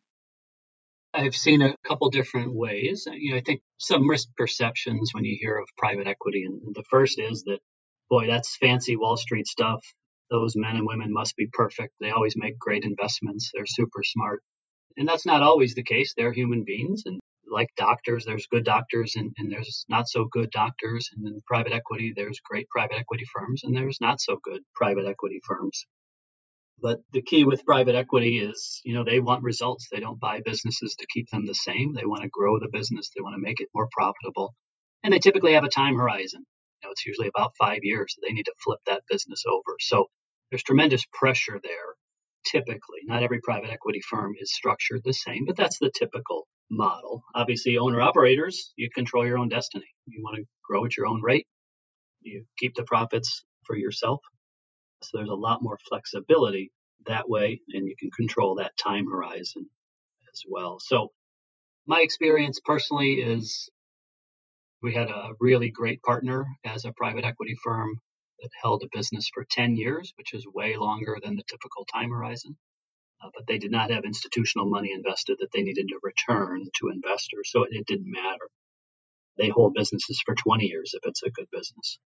I've 1.14 1.36
seen 1.36 1.62
a 1.62 1.76
couple 1.86 2.10
different 2.10 2.54
ways. 2.54 3.06
You 3.12 3.32
know, 3.32 3.38
I 3.38 3.42
think 3.42 3.60
some 3.78 4.08
misperceptions 4.08 5.08
when 5.12 5.26
you 5.26 5.38
hear 5.38 5.58
of 5.58 5.68
private 5.78 6.08
equity, 6.08 6.46
and 6.46 6.74
the 6.74 6.86
first 6.90 7.20
is 7.20 7.44
that, 7.44 7.60
boy, 8.10 8.28
that's 8.28 8.56
fancy 8.56 8.96
Wall 8.96 9.18
Street 9.18 9.48
stuff. 9.48 9.82
Those 10.32 10.56
men 10.56 10.78
and 10.78 10.88
women 10.88 11.12
must 11.12 11.36
be 11.36 11.50
perfect. 11.52 11.94
They 12.00 12.12
always 12.12 12.38
make 12.38 12.58
great 12.58 12.86
investments. 12.86 13.52
They're 13.54 13.66
super 13.66 14.02
smart, 14.02 14.42
and 14.96 15.10
that's 15.10 15.26
not 15.26 15.44
always 15.44 15.76
the 15.76 15.84
case. 15.84 16.14
They're 16.16 16.32
human 16.32 16.64
beings, 16.64 17.04
and 17.06 17.20
like 17.50 17.70
doctors, 17.78 18.26
there's 18.26 18.48
good 18.48 18.66
doctors 18.66 19.16
and, 19.16 19.34
and 19.38 19.52
there's 19.52 19.86
not 19.90 20.08
so 20.08 20.26
good 20.26 20.52
doctors. 20.52 21.10
And 21.16 21.28
in 21.28 21.42
private 21.48 21.74
equity, 21.74 22.14
there's 22.16 22.40
great 22.40 22.70
private 22.70 22.98
equity 22.98 23.26
firms 23.34 23.64
and 23.64 23.76
there's 23.76 24.00
not 24.02 24.22
so 24.22 24.40
good 24.44 24.62
private 24.76 25.06
equity 25.06 25.42
firms. 25.46 25.86
But 26.82 27.00
the 27.12 27.22
key 27.22 27.44
with 27.44 27.66
private 27.66 27.96
equity 27.96 28.40
is, 28.40 28.82
you 28.86 28.94
know, 28.94 29.04
they 29.04 29.20
want 29.20 29.44
results. 29.44 29.88
They 29.92 30.00
don't 30.00 30.20
buy 30.20 30.42
businesses 30.44 30.96
to 30.96 31.08
keep 31.14 31.30
them 31.30 31.46
the 31.46 31.54
same. 31.54 31.94
They 31.94 32.06
want 32.06 32.24
to 32.24 32.30
grow 32.30 32.60
the 32.60 32.70
business. 32.72 33.10
They 33.10 33.22
want 33.22 33.36
to 33.36 33.42
make 33.42 33.60
it 33.60 33.70
more 33.76 33.90
profitable. 33.92 34.56
And 35.04 35.14
they 35.14 35.20
typically 35.20 35.54
have 35.54 35.66
a 35.66 35.70
time 35.70 35.96
horizon. 35.96 36.46
You 36.82 36.88
know, 36.88 36.92
it's 36.92 37.06
usually 37.06 37.28
about 37.28 37.54
five 37.60 37.80
years. 37.84 38.16
They 38.22 38.34
need 38.34 38.46
to 38.46 38.54
flip 38.64 38.80
that 38.86 39.04
business 39.10 39.44
over. 39.48 39.76
So 39.82 40.08
there's 40.50 40.64
tremendous 40.64 41.06
pressure 41.12 41.60
there. 41.62 41.96
Typically, 42.52 43.02
not 43.04 43.22
every 43.24 43.40
private 43.42 43.70
equity 43.70 44.02
firm 44.02 44.34
is 44.40 44.54
structured 44.54 45.02
the 45.04 45.14
same, 45.14 45.46
but 45.46 45.56
that's 45.56 45.78
the 45.80 45.92
typical 45.94 46.48
model. 46.72 47.24
Obviously, 47.36 47.78
owner 47.78 48.02
operators, 48.02 48.74
you 48.76 48.90
control 48.90 49.26
your 49.26 49.38
own 49.38 49.50
destiny. 49.50 49.86
You 50.08 50.24
want 50.24 50.38
to 50.38 50.46
grow 50.64 50.86
at 50.86 50.98
your 50.98 51.08
own 51.08 51.22
rate. 51.22 51.46
You 52.22 52.46
keep 52.58 52.76
the 52.76 52.84
profits 52.84 53.46
for 53.66 53.76
yourself. 53.76 54.20
So 55.04 55.18
there's 55.18 55.30
a 55.30 55.34
lot 55.34 55.62
more 55.62 55.78
flexibility 55.88 56.72
that 57.06 57.30
way, 57.30 57.62
and 57.70 57.88
you 57.88 57.96
can 58.00 58.10
control 58.12 58.56
that 58.56 58.78
time 58.78 59.06
horizon 59.10 59.70
as 60.34 60.42
well. 60.48 60.80
So 60.80 61.10
my 61.88 62.02
experience 62.02 62.60
personally 62.64 63.14
is 63.22 63.70
we 64.82 64.94
had 64.94 65.10
a 65.10 65.32
really 65.40 65.70
great 65.70 66.02
partner 66.04 66.46
as 66.66 66.86
a 66.86 66.94
private 66.94 67.26
equity 67.26 67.56
firm 67.64 68.00
that 68.42 68.50
held 68.62 68.84
a 68.84 68.98
business 68.98 69.30
for 69.34 69.46
10 69.50 69.76
years, 69.76 70.14
which 70.18 70.34
is 70.34 70.46
way 70.48 70.76
longer 70.78 71.18
than 71.24 71.36
the 71.36 71.44
typical 71.44 71.86
time 71.86 72.12
horizon. 72.12 72.58
Uh, 73.24 73.30
but 73.36 73.48
they 73.48 73.58
did 73.58 73.72
not 73.72 73.92
have 73.92 74.06
institutional 74.06 74.70
money 74.70 74.92
invested 74.94 75.38
that 75.40 75.50
they 75.54 75.62
needed 75.62 75.88
to 75.90 76.00
return 76.04 76.66
to 76.80 76.90
investors. 76.90 77.52
So 77.52 77.64
it, 77.64 77.70
it 77.72 77.88
didn't 77.88 78.12
matter. 78.12 78.50
They 79.38 79.50
hold 79.50 79.74
businesses 79.74 80.22
for 80.26 80.36
20 80.36 80.66
years 80.66 80.94
if 80.94 81.02
it's 81.08 81.24
a 81.24 81.30
good 81.30 81.48
business. 81.52 82.00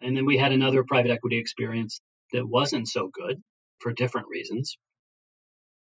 And 0.00 0.16
then 0.16 0.26
we 0.26 0.38
had 0.38 0.52
another 0.52 0.84
private 0.84 1.10
equity 1.10 1.38
experience 1.38 2.00
that 2.32 2.48
wasn't 2.48 2.88
so 2.88 3.08
good 3.12 3.42
for 3.80 3.92
different 3.92 4.28
reasons. 4.28 4.78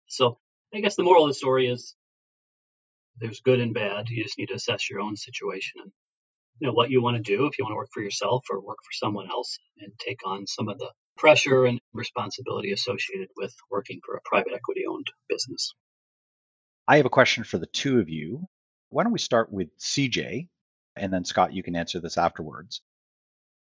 So 0.08 0.38
I 0.74 0.82
guess 0.82 0.96
the 0.96 1.04
moral 1.04 1.26
of 1.26 1.30
the 1.30 1.36
story 1.36 1.67
is 1.67 1.96
there's 3.20 3.41
good 3.41 3.60
and 3.60 3.74
bad. 3.74 4.10
You 4.10 4.24
just 4.24 4.38
need 4.38 4.48
to 4.48 4.56
assess 4.56 4.89
your 4.89 5.00
own 5.02 5.15
situation 5.15 5.82
and 5.84 5.91
you 6.62 6.67
know 6.67 6.74
what 6.74 6.91
you 6.91 7.02
want 7.02 7.17
to 7.17 7.24
do 7.24 7.47
if 7.47 7.58
you 7.58 7.65
want 7.65 7.71
to 7.71 7.76
work 7.76 7.89
for 7.91 8.04
yourself 8.04 8.45
or 8.52 8.62
work 8.62 8.78
for 8.84 8.93
someone 8.93 9.28
else 9.30 9.58
and 9.80 9.91
take 9.97 10.19
on 10.26 10.45
some 10.45 10.69
of 10.69 10.78
the 10.78 10.91
pressure 11.17 11.65
and 11.65 11.82
responsibility 11.91 12.71
associated 12.71 13.30
with 13.36 13.54
working 13.71 14.00
for 14.06 14.15
a 14.15 14.21
private 14.24 14.54
equity 14.54 14.84
owned 14.88 15.08
business. 15.28 15.74
I 16.88 16.97
have 16.97 17.08
a 17.08 17.10
question 17.10 17.43
for 17.43 17.58
the 17.58 17.65
two 17.65 18.00
of 18.00 18.10
you. 18.10 18.45
Why 18.89 19.04
don't 19.04 19.12
we 19.12 19.19
start 19.19 19.52
with 19.52 19.76
CJ 19.80 20.50
and 20.95 21.12
then 21.12 21.26
Scott 21.26 21.54
you 21.54 21.63
can 21.63 21.76
answer 21.76 22.00
this 22.00 22.17
afterwards. 22.17 22.82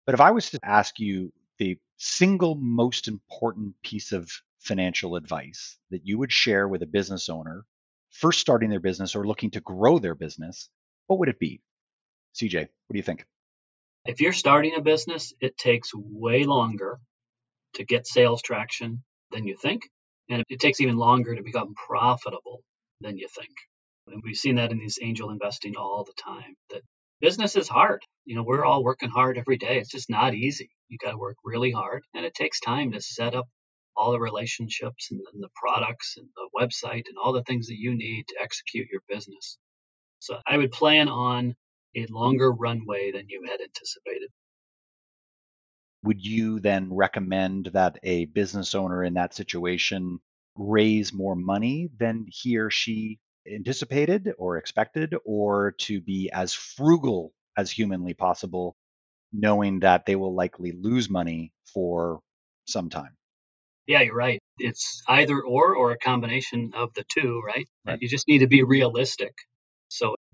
But 0.07 0.14
if 0.14 0.20
I 0.22 0.31
was 0.31 0.51
to 0.51 0.61
ask 0.62 0.98
you 0.98 1.31
the 1.59 1.79
single 1.98 2.55
most 2.55 3.07
important 3.07 3.74
piece 3.83 4.12
of 4.12 4.31
financial 4.61 5.16
advice 5.16 5.77
that 5.90 6.07
you 6.07 6.16
would 6.18 6.33
share 6.33 6.66
with 6.66 6.83
a 6.83 6.87
business 6.87 7.29
owner 7.29 7.66
first 8.11 8.40
starting 8.40 8.70
their 8.70 8.81
business 8.81 9.14
or 9.14 9.27
looking 9.27 9.51
to 9.51 9.61
grow 9.61 9.98
their 9.98 10.14
business, 10.14 10.70
what 11.07 11.18
would 11.18 11.29
it 11.29 11.38
be? 11.38 11.61
CJ, 12.40 12.61
what 12.61 12.92
do 12.92 12.98
you 12.98 13.03
think? 13.03 13.24
If 14.05 14.20
you're 14.20 14.33
starting 14.33 14.74
a 14.77 14.81
business, 14.81 15.35
it 15.40 15.59
takes 15.59 15.90
way 15.94 16.44
longer 16.44 16.98
to 17.74 17.85
get 17.85 18.07
sales 18.07 18.42
traction 18.42 19.03
than 19.31 19.46
you 19.46 19.57
think. 19.57 19.83
And 20.31 20.44
it 20.48 20.61
takes 20.61 20.81
even 20.81 20.96
longer 20.96 21.35
to 21.35 21.42
become 21.42 21.74
profitable 21.74 22.62
than 23.01 23.18
you 23.18 23.29
think. 23.29 23.51
And 24.07 24.22
we've 24.24 24.37
seen 24.37 24.57
that 24.57 24.70
in 24.70 24.79
these 24.79 24.98
angel 25.03 25.31
investing 25.31 25.77
all 25.77 26.05
the 26.05 26.22
time 26.22 26.57
that 26.70 26.83
business 27.20 27.57
is 27.57 27.68
hard. 27.68 28.03
You 28.24 28.37
know, 28.37 28.42
we're 28.42 28.64
all 28.64 28.85
working 28.85 29.11
hard 29.11 29.38
every 29.38 29.57
day. 29.57 29.79
It's 29.79 29.90
just 29.90 30.11
not 30.11 30.35
easy. 30.35 30.70
You 30.88 30.98
got 30.98 31.12
to 31.12 31.18
work 31.18 31.37
really 31.44 31.70
hard, 31.70 32.03
and 32.14 32.24
it 32.24 32.35
takes 32.35 32.61
time 32.61 32.92
to 32.92 33.01
set 33.01 33.35
up 33.35 33.46
all 33.96 34.12
the 34.12 34.20
relationships 34.20 35.09
and, 35.11 35.20
and 35.33 35.42
the 35.42 35.48
products 35.55 36.16
and 36.16 36.29
the 36.37 36.48
website 36.59 37.05
and 37.09 37.18
all 37.22 37.33
the 37.33 37.42
things 37.42 37.66
that 37.66 37.79
you 37.79 37.94
need 37.94 38.24
to 38.29 38.37
execute 38.40 38.88
your 38.90 39.03
business. 39.09 39.59
So 40.20 40.38
I 40.46 40.57
would 40.57 40.72
plan 40.72 41.09
on 41.09 41.55
a 41.98 42.12
longer 42.12 42.52
runway 42.52 43.12
than 43.12 43.28
you 43.28 43.44
had 43.48 43.61
anticipated. 43.61 44.30
Would 46.04 46.24
you 46.24 46.61
then 46.61 46.92
recommend 46.92 47.66
that 47.72 47.98
a 48.02 48.26
business 48.26 48.74
owner 48.74 49.02
in 49.04 49.14
that 49.14 49.34
situation 49.34 50.20
raise 50.56 51.12
more 51.12 51.37
money 51.37 51.88
than 51.98 52.26
he 52.28 52.58
or 52.58 52.70
she 52.70 53.18
anticipated 53.50 54.32
or 54.38 54.58
expected, 54.58 55.14
or 55.24 55.72
to 55.72 56.00
be 56.00 56.30
as 56.32 56.54
frugal 56.54 57.32
as 57.56 57.70
humanly 57.70 58.14
possible, 58.14 58.76
knowing 59.32 59.80
that 59.80 60.06
they 60.06 60.16
will 60.16 60.34
likely 60.34 60.72
lose 60.72 61.11
money 61.11 61.52
for 61.72 62.20
some 62.66 62.90
time. 62.90 63.16
Yeah, 63.87 64.02
you're 64.02 64.14
right. 64.14 64.40
It's 64.58 65.02
either 65.08 65.40
or 65.40 65.74
or 65.74 65.92
a 65.92 65.98
combination 65.98 66.72
of 66.74 66.92
the 66.94 67.04
two, 67.12 67.40
right? 67.46 67.68
right. 67.87 68.00
You 68.00 68.08
just 68.08 68.28
need 68.28 68.40
to 68.40 68.46
be 68.46 68.62
realistic. 68.62 69.32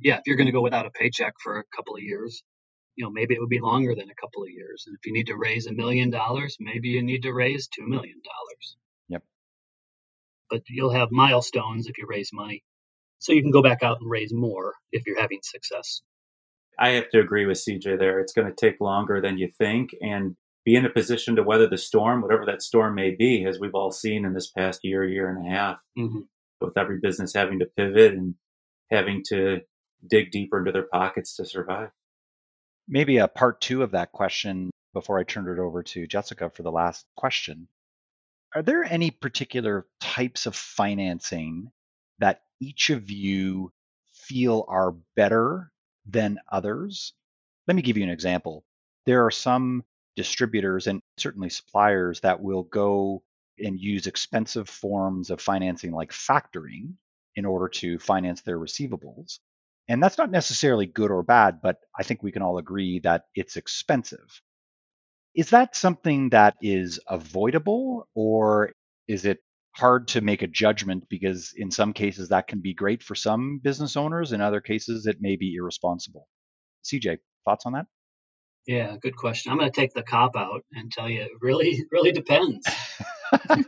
Yeah, 0.00 0.16
if 0.16 0.22
you're 0.26 0.36
going 0.36 0.46
to 0.46 0.52
go 0.52 0.62
without 0.62 0.86
a 0.86 0.90
paycheck 0.90 1.34
for 1.42 1.58
a 1.58 1.64
couple 1.76 1.94
of 1.94 2.02
years, 2.02 2.42
you 2.96 3.04
know, 3.04 3.10
maybe 3.10 3.34
it 3.34 3.40
would 3.40 3.48
be 3.48 3.60
longer 3.60 3.94
than 3.94 4.10
a 4.10 4.14
couple 4.14 4.42
of 4.42 4.50
years. 4.50 4.84
And 4.86 4.96
if 4.96 5.06
you 5.06 5.12
need 5.12 5.26
to 5.26 5.36
raise 5.36 5.66
a 5.66 5.72
million 5.72 6.10
dollars, 6.10 6.56
maybe 6.60 6.88
you 6.88 7.02
need 7.02 7.22
to 7.22 7.32
raise 7.32 7.68
two 7.68 7.86
million 7.86 8.20
dollars. 8.24 8.76
Yep. 9.08 9.22
But 10.50 10.62
you'll 10.68 10.92
have 10.92 11.08
milestones 11.10 11.86
if 11.86 11.98
you 11.98 12.06
raise 12.08 12.30
money 12.32 12.62
so 13.18 13.32
you 13.32 13.42
can 13.42 13.50
go 13.50 13.62
back 13.62 13.82
out 13.82 14.00
and 14.00 14.10
raise 14.10 14.32
more 14.32 14.74
if 14.92 15.06
you're 15.06 15.20
having 15.20 15.40
success. 15.42 16.02
I 16.78 16.90
have 16.90 17.08
to 17.10 17.20
agree 17.20 17.46
with 17.46 17.58
CJ 17.58 17.98
there. 17.98 18.20
It's 18.20 18.32
going 18.32 18.48
to 18.48 18.54
take 18.54 18.80
longer 18.80 19.20
than 19.20 19.38
you 19.38 19.48
think 19.56 19.90
and 20.00 20.36
be 20.64 20.74
in 20.74 20.84
a 20.84 20.90
position 20.90 21.36
to 21.36 21.42
weather 21.42 21.68
the 21.68 21.78
storm, 21.78 22.22
whatever 22.22 22.44
that 22.46 22.62
storm 22.62 22.94
may 22.94 23.14
be, 23.14 23.44
as 23.44 23.58
we've 23.60 23.74
all 23.74 23.92
seen 23.92 24.24
in 24.24 24.34
this 24.34 24.50
past 24.50 24.80
year, 24.82 25.04
year 25.04 25.28
and 25.28 25.46
a 25.46 25.50
half, 25.50 25.80
mm-hmm. 25.98 26.20
with 26.60 26.76
every 26.76 26.98
business 27.00 27.34
having 27.34 27.60
to 27.60 27.66
pivot 27.76 28.14
and 28.14 28.34
having 28.90 29.22
to 29.28 29.60
dig 30.08 30.30
deeper 30.30 30.58
into 30.58 30.72
their 30.72 30.88
pockets 30.92 31.36
to 31.36 31.44
survive. 31.44 31.90
Maybe 32.88 33.18
a 33.18 33.28
part 33.28 33.60
two 33.60 33.82
of 33.82 33.92
that 33.92 34.12
question 34.12 34.70
before 34.92 35.18
I 35.18 35.24
turn 35.24 35.48
it 35.48 35.58
over 35.58 35.82
to 35.82 36.06
Jessica 36.06 36.50
for 36.50 36.62
the 36.62 36.72
last 36.72 37.06
question. 37.16 37.68
Are 38.54 38.62
there 38.62 38.84
any 38.84 39.10
particular 39.10 39.86
types 40.00 40.46
of 40.46 40.54
financing 40.54 41.70
that 42.20 42.42
each 42.60 42.90
of 42.90 43.10
you 43.10 43.72
feel 44.12 44.64
are 44.68 44.94
better 45.16 45.72
than 46.06 46.38
others? 46.52 47.14
Let 47.66 47.74
me 47.74 47.82
give 47.82 47.96
you 47.96 48.04
an 48.04 48.10
example. 48.10 48.64
There 49.06 49.24
are 49.24 49.30
some 49.30 49.84
distributors 50.16 50.86
and 50.86 51.00
certainly 51.16 51.50
suppliers 51.50 52.20
that 52.20 52.40
will 52.40 52.62
go 52.62 53.22
and 53.58 53.78
use 53.78 54.06
expensive 54.06 54.68
forms 54.68 55.30
of 55.30 55.40
financing 55.40 55.92
like 55.92 56.12
factoring 56.12 56.94
in 57.36 57.44
order 57.44 57.68
to 57.68 57.98
finance 57.98 58.42
their 58.42 58.58
receivables. 58.58 59.40
And 59.88 60.02
that's 60.02 60.18
not 60.18 60.30
necessarily 60.30 60.86
good 60.86 61.10
or 61.10 61.22
bad, 61.22 61.60
but 61.62 61.76
I 61.98 62.02
think 62.02 62.22
we 62.22 62.32
can 62.32 62.42
all 62.42 62.58
agree 62.58 63.00
that 63.00 63.24
it's 63.34 63.56
expensive. 63.56 64.40
Is 65.34 65.50
that 65.50 65.76
something 65.76 66.30
that 66.30 66.54
is 66.62 67.00
avoidable 67.08 68.08
or 68.14 68.72
is 69.08 69.24
it 69.26 69.40
hard 69.76 70.08
to 70.08 70.20
make 70.20 70.42
a 70.42 70.46
judgment 70.46 71.04
because 71.10 71.52
in 71.56 71.70
some 71.70 71.92
cases 71.92 72.28
that 72.28 72.46
can 72.46 72.60
be 72.60 72.72
great 72.72 73.02
for 73.02 73.14
some 73.14 73.60
business 73.62 73.96
owners, 73.96 74.32
in 74.32 74.40
other 74.40 74.60
cases 74.60 75.06
it 75.06 75.18
may 75.20 75.36
be 75.36 75.54
irresponsible? 75.56 76.28
CJ, 76.84 77.18
thoughts 77.44 77.66
on 77.66 77.72
that? 77.72 77.86
Yeah, 78.66 78.96
good 79.00 79.16
question. 79.16 79.52
I'm 79.52 79.58
going 79.58 79.70
to 79.70 79.80
take 79.80 79.92
the 79.92 80.02
cop 80.02 80.36
out 80.36 80.64
and 80.72 80.90
tell 80.90 81.10
you 81.10 81.22
it 81.22 81.30
really, 81.40 81.84
really 81.92 82.12
depends. 82.12 82.66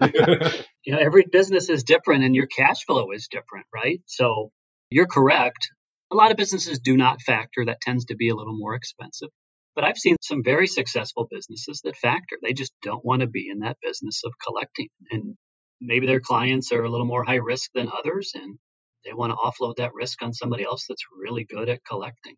you 0.85 0.92
know, 0.92 0.98
every 0.98 1.26
business 1.31 1.68
is 1.68 1.85
different 1.85 2.24
and 2.24 2.35
your 2.35 2.46
cash 2.46 2.85
flow 2.87 3.11
is 3.11 3.29
different, 3.29 3.66
right? 3.74 4.00
So 4.07 4.52
you're 4.88 5.07
correct. 5.07 5.70
A 6.12 6.16
lot 6.16 6.31
of 6.31 6.37
businesses 6.37 6.79
do 6.79 6.97
not 6.97 7.23
factor. 7.23 7.64
That 7.64 7.81
tends 7.81 8.07
to 8.07 8.16
be 8.16 8.29
a 8.29 8.37
little 8.37 8.57
more 8.57 8.75
expensive. 8.75 9.31
But 9.75 9.85
I've 9.85 9.99
seen 9.99 10.16
some 10.23 10.42
very 10.42 10.66
successful 10.66 11.29
businesses 11.31 11.83
that 11.85 11.97
factor. 11.97 12.37
They 12.42 12.53
just 12.53 12.73
don't 12.83 13.05
want 13.05 13.21
to 13.21 13.27
be 13.27 13.49
in 13.51 13.61
that 13.61 13.77
business 13.83 14.23
of 14.25 14.33
collecting. 14.45 14.88
And 15.11 15.37
maybe 15.81 16.07
their 16.07 16.21
clients 16.21 16.73
are 16.73 16.85
a 16.85 16.90
little 16.90 17.07
more 17.07 17.25
high 17.25 17.37
risk 17.37 17.71
than 17.75 17.90
others 17.92 18.33
and 18.35 18.59
they 19.05 19.12
want 19.12 19.33
to 19.33 19.37
offload 19.37 19.77
that 19.77 19.95
risk 19.95 20.21
on 20.23 20.33
somebody 20.33 20.64
else 20.64 20.87
that's 20.88 21.05
really 21.16 21.45
good 21.45 21.69
at 21.69 21.85
collecting. 21.85 22.35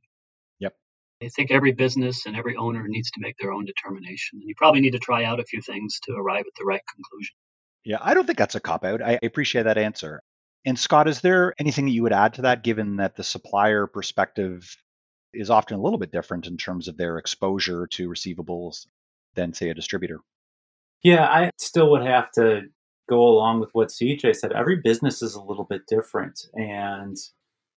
Yep. 0.58 0.74
I 1.22 1.28
think 1.28 1.50
every 1.50 1.72
business 1.72 2.26
and 2.26 2.36
every 2.36 2.56
owner 2.56 2.86
needs 2.86 3.10
to 3.12 3.20
make 3.20 3.36
their 3.38 3.52
own 3.52 3.64
determination. 3.64 4.40
And 4.40 4.48
you 4.48 4.54
probably 4.56 4.82
need 4.82 4.92
to 4.92 4.98
try 4.98 5.24
out 5.24 5.40
a 5.40 5.44
few 5.44 5.62
things 5.62 5.98
to 6.04 6.12
arrive 6.12 6.44
at 6.46 6.52
the 6.58 6.64
right 6.64 6.82
conclusion. 6.94 7.34
Yeah, 7.84 7.98
I 8.02 8.12
don't 8.12 8.26
think 8.26 8.38
that's 8.38 8.54
a 8.54 8.60
cop 8.60 8.84
out. 8.84 9.00
I 9.00 9.18
appreciate 9.22 9.62
that 9.62 9.78
answer. 9.78 10.22
And 10.64 10.78
Scott, 10.78 11.08
is 11.08 11.20
there 11.20 11.54
anything 11.58 11.86
that 11.86 11.92
you 11.92 12.02
would 12.02 12.12
add 12.12 12.34
to 12.34 12.42
that, 12.42 12.64
given 12.64 12.96
that 12.96 13.16
the 13.16 13.24
supplier 13.24 13.86
perspective 13.86 14.76
is 15.32 15.50
often 15.50 15.78
a 15.78 15.82
little 15.82 15.98
bit 15.98 16.12
different 16.12 16.46
in 16.46 16.56
terms 16.56 16.88
of 16.88 16.96
their 16.96 17.18
exposure 17.18 17.86
to 17.86 18.08
receivables 18.08 18.86
than, 19.34 19.52
say, 19.54 19.70
a 19.70 19.74
distributor? 19.74 20.20
Yeah, 21.02 21.24
I 21.24 21.50
still 21.58 21.90
would 21.92 22.04
have 22.04 22.30
to 22.32 22.62
go 23.08 23.20
along 23.20 23.60
with 23.60 23.70
what 23.72 23.88
CJ 23.88 24.36
said. 24.36 24.52
Every 24.52 24.80
business 24.82 25.22
is 25.22 25.34
a 25.34 25.42
little 25.42 25.64
bit 25.64 25.82
different. 25.88 26.40
And 26.54 27.16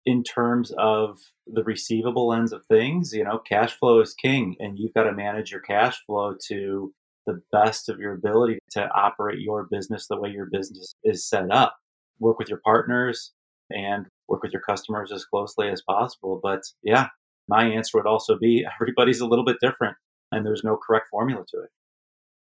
in 0.06 0.22
terms 0.22 0.72
of 0.78 1.18
the 1.46 1.62
receivable 1.62 2.32
ends 2.32 2.52
of 2.52 2.64
things, 2.66 3.12
you 3.12 3.24
know, 3.24 3.38
cash 3.38 3.72
flow 3.72 4.00
is 4.00 4.14
king 4.14 4.56
and 4.58 4.78
you've 4.78 4.94
got 4.94 5.04
to 5.04 5.12
manage 5.12 5.50
your 5.50 5.60
cash 5.60 6.02
flow 6.06 6.34
to 6.48 6.92
the 7.26 7.40
best 7.52 7.88
of 7.88 7.98
your 7.98 8.14
ability 8.14 8.58
to 8.70 8.88
operate 8.94 9.40
your 9.40 9.68
business 9.70 10.06
the 10.06 10.18
way 10.18 10.30
your 10.30 10.48
business 10.50 10.94
is 11.04 11.28
set 11.28 11.50
up. 11.50 11.76
Work 12.20 12.38
with 12.38 12.48
your 12.48 12.60
partners 12.64 13.32
and 13.70 14.06
work 14.28 14.42
with 14.42 14.52
your 14.52 14.62
customers 14.62 15.12
as 15.12 15.24
closely 15.24 15.68
as 15.68 15.82
possible. 15.82 16.40
But 16.42 16.62
yeah, 16.82 17.08
my 17.48 17.64
answer 17.64 17.98
would 17.98 18.06
also 18.06 18.38
be 18.38 18.66
everybody's 18.80 19.20
a 19.20 19.26
little 19.26 19.44
bit 19.44 19.56
different 19.60 19.96
and 20.32 20.46
there's 20.46 20.64
no 20.64 20.76
correct 20.76 21.08
formula 21.10 21.44
to 21.48 21.62
it. 21.62 21.70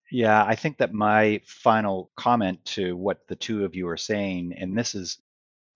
Yeah, 0.10 0.44
I 0.44 0.56
think 0.56 0.78
that 0.78 0.94
my 0.94 1.42
final 1.46 2.12
comment 2.16 2.64
to 2.66 2.96
what 2.96 3.28
the 3.28 3.36
two 3.36 3.66
of 3.66 3.76
you 3.76 3.90
are 3.90 3.98
saying, 3.98 4.54
and 4.58 4.78
this 4.78 4.96
is 4.96 5.20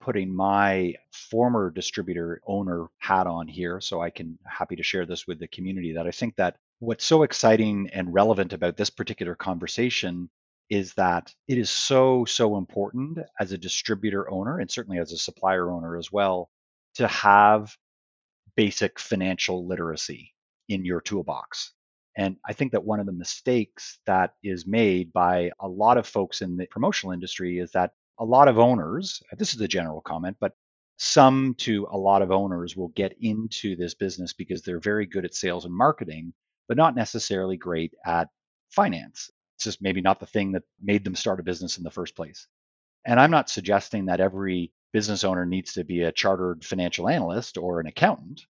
putting 0.00 0.34
my 0.34 0.94
former 1.12 1.70
distributor 1.70 2.40
owner 2.46 2.86
hat 2.98 3.26
on 3.26 3.46
here 3.46 3.80
so 3.80 4.00
I 4.00 4.10
can 4.10 4.38
happy 4.44 4.74
to 4.76 4.82
share 4.82 5.06
this 5.06 5.26
with 5.26 5.38
the 5.38 5.46
community 5.46 5.92
that 5.92 6.06
I 6.06 6.10
think 6.10 6.36
that 6.36 6.56
what's 6.80 7.04
so 7.04 7.22
exciting 7.22 7.88
and 7.92 8.12
relevant 8.12 8.52
about 8.52 8.76
this 8.76 8.90
particular 8.90 9.36
conversation 9.36 10.28
is 10.70 10.94
that 10.94 11.32
it 11.48 11.58
is 11.58 11.70
so 11.70 12.24
so 12.24 12.56
important 12.56 13.18
as 13.40 13.52
a 13.52 13.58
distributor 13.58 14.30
owner 14.30 14.58
and 14.58 14.70
certainly 14.70 14.98
as 14.98 15.12
a 15.12 15.18
supplier 15.18 15.70
owner 15.70 15.96
as 15.96 16.10
well 16.10 16.48
to 16.94 17.06
have 17.08 17.76
basic 18.56 18.98
financial 18.98 19.66
literacy 19.66 20.32
in 20.68 20.84
your 20.84 21.00
toolbox. 21.00 21.72
And 22.16 22.36
I 22.46 22.52
think 22.52 22.72
that 22.72 22.84
one 22.84 23.00
of 23.00 23.06
the 23.06 23.12
mistakes 23.12 23.98
that 24.06 24.34
is 24.42 24.66
made 24.66 25.12
by 25.12 25.50
a 25.60 25.68
lot 25.68 25.96
of 25.96 26.06
folks 26.06 26.42
in 26.42 26.56
the 26.56 26.66
promotional 26.66 27.12
industry 27.12 27.58
is 27.58 27.70
that 27.72 27.92
a 28.18 28.24
lot 28.24 28.48
of 28.48 28.58
owners, 28.58 29.22
this 29.38 29.54
is 29.54 29.60
a 29.60 29.68
general 29.68 30.02
comment, 30.02 30.36
but 30.38 30.52
some 30.98 31.54
to 31.58 31.86
a 31.90 31.96
lot 31.96 32.22
of 32.22 32.30
owners 32.30 32.76
will 32.76 32.88
get 32.88 33.16
into 33.20 33.76
this 33.76 33.94
business 33.94 34.32
because 34.32 34.62
they're 34.62 34.78
very 34.78 35.06
good 35.06 35.24
at 35.24 35.34
sales 35.34 35.64
and 35.64 35.74
marketing, 35.74 36.32
but 36.68 36.76
not 36.76 36.94
necessarily 36.94 37.56
great 37.56 37.94
at 38.04 38.28
finance. 38.70 39.30
It's 39.62 39.76
just 39.76 39.82
maybe 39.82 40.00
not 40.00 40.18
the 40.18 40.26
thing 40.26 40.50
that 40.52 40.64
made 40.82 41.04
them 41.04 41.14
start 41.14 41.38
a 41.38 41.44
business 41.44 41.78
in 41.78 41.84
the 41.84 41.90
first 41.90 42.16
place. 42.16 42.48
And 43.06 43.20
I'm 43.20 43.30
not 43.30 43.48
suggesting 43.48 44.06
that 44.06 44.18
every 44.18 44.72
business 44.92 45.22
owner 45.22 45.46
needs 45.46 45.74
to 45.74 45.84
be 45.84 46.02
a 46.02 46.10
chartered 46.10 46.64
financial 46.64 47.08
analyst 47.08 47.56
or 47.58 47.78
an 47.78 47.86
accountant, 47.86 48.42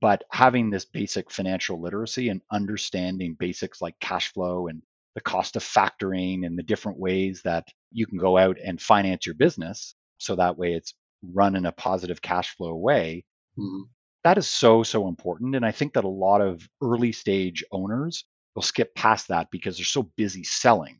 but 0.00 0.24
having 0.30 0.70
this 0.70 0.86
basic 0.86 1.30
financial 1.30 1.82
literacy 1.82 2.30
and 2.30 2.40
understanding 2.50 3.36
basics 3.38 3.82
like 3.82 3.98
cash 4.00 4.32
flow 4.32 4.68
and 4.68 4.80
the 5.14 5.20
cost 5.20 5.54
of 5.54 5.62
factoring 5.62 6.46
and 6.46 6.58
the 6.58 6.62
different 6.62 6.98
ways 6.98 7.42
that 7.44 7.68
you 7.92 8.06
can 8.06 8.16
go 8.16 8.38
out 8.38 8.56
and 8.64 8.80
finance 8.80 9.26
your 9.26 9.34
business 9.34 9.94
so 10.16 10.34
that 10.34 10.56
way 10.56 10.72
it's 10.72 10.94
run 11.34 11.56
in 11.56 11.66
a 11.66 11.72
positive 11.72 12.22
cash 12.22 12.56
flow 12.56 12.74
way 12.74 13.22
mm-hmm. 13.58 13.82
that 14.24 14.38
is 14.38 14.48
so 14.48 14.82
so 14.82 15.06
important 15.06 15.54
and 15.54 15.64
i 15.64 15.70
think 15.70 15.92
that 15.94 16.04
a 16.04 16.08
lot 16.08 16.40
of 16.40 16.68
early 16.82 17.12
stage 17.12 17.62
owners 17.70 18.24
will 18.54 18.62
skip 18.62 18.94
past 18.94 19.28
that 19.28 19.50
because 19.50 19.76
they're 19.76 19.84
so 19.84 20.10
busy 20.16 20.44
selling 20.44 20.98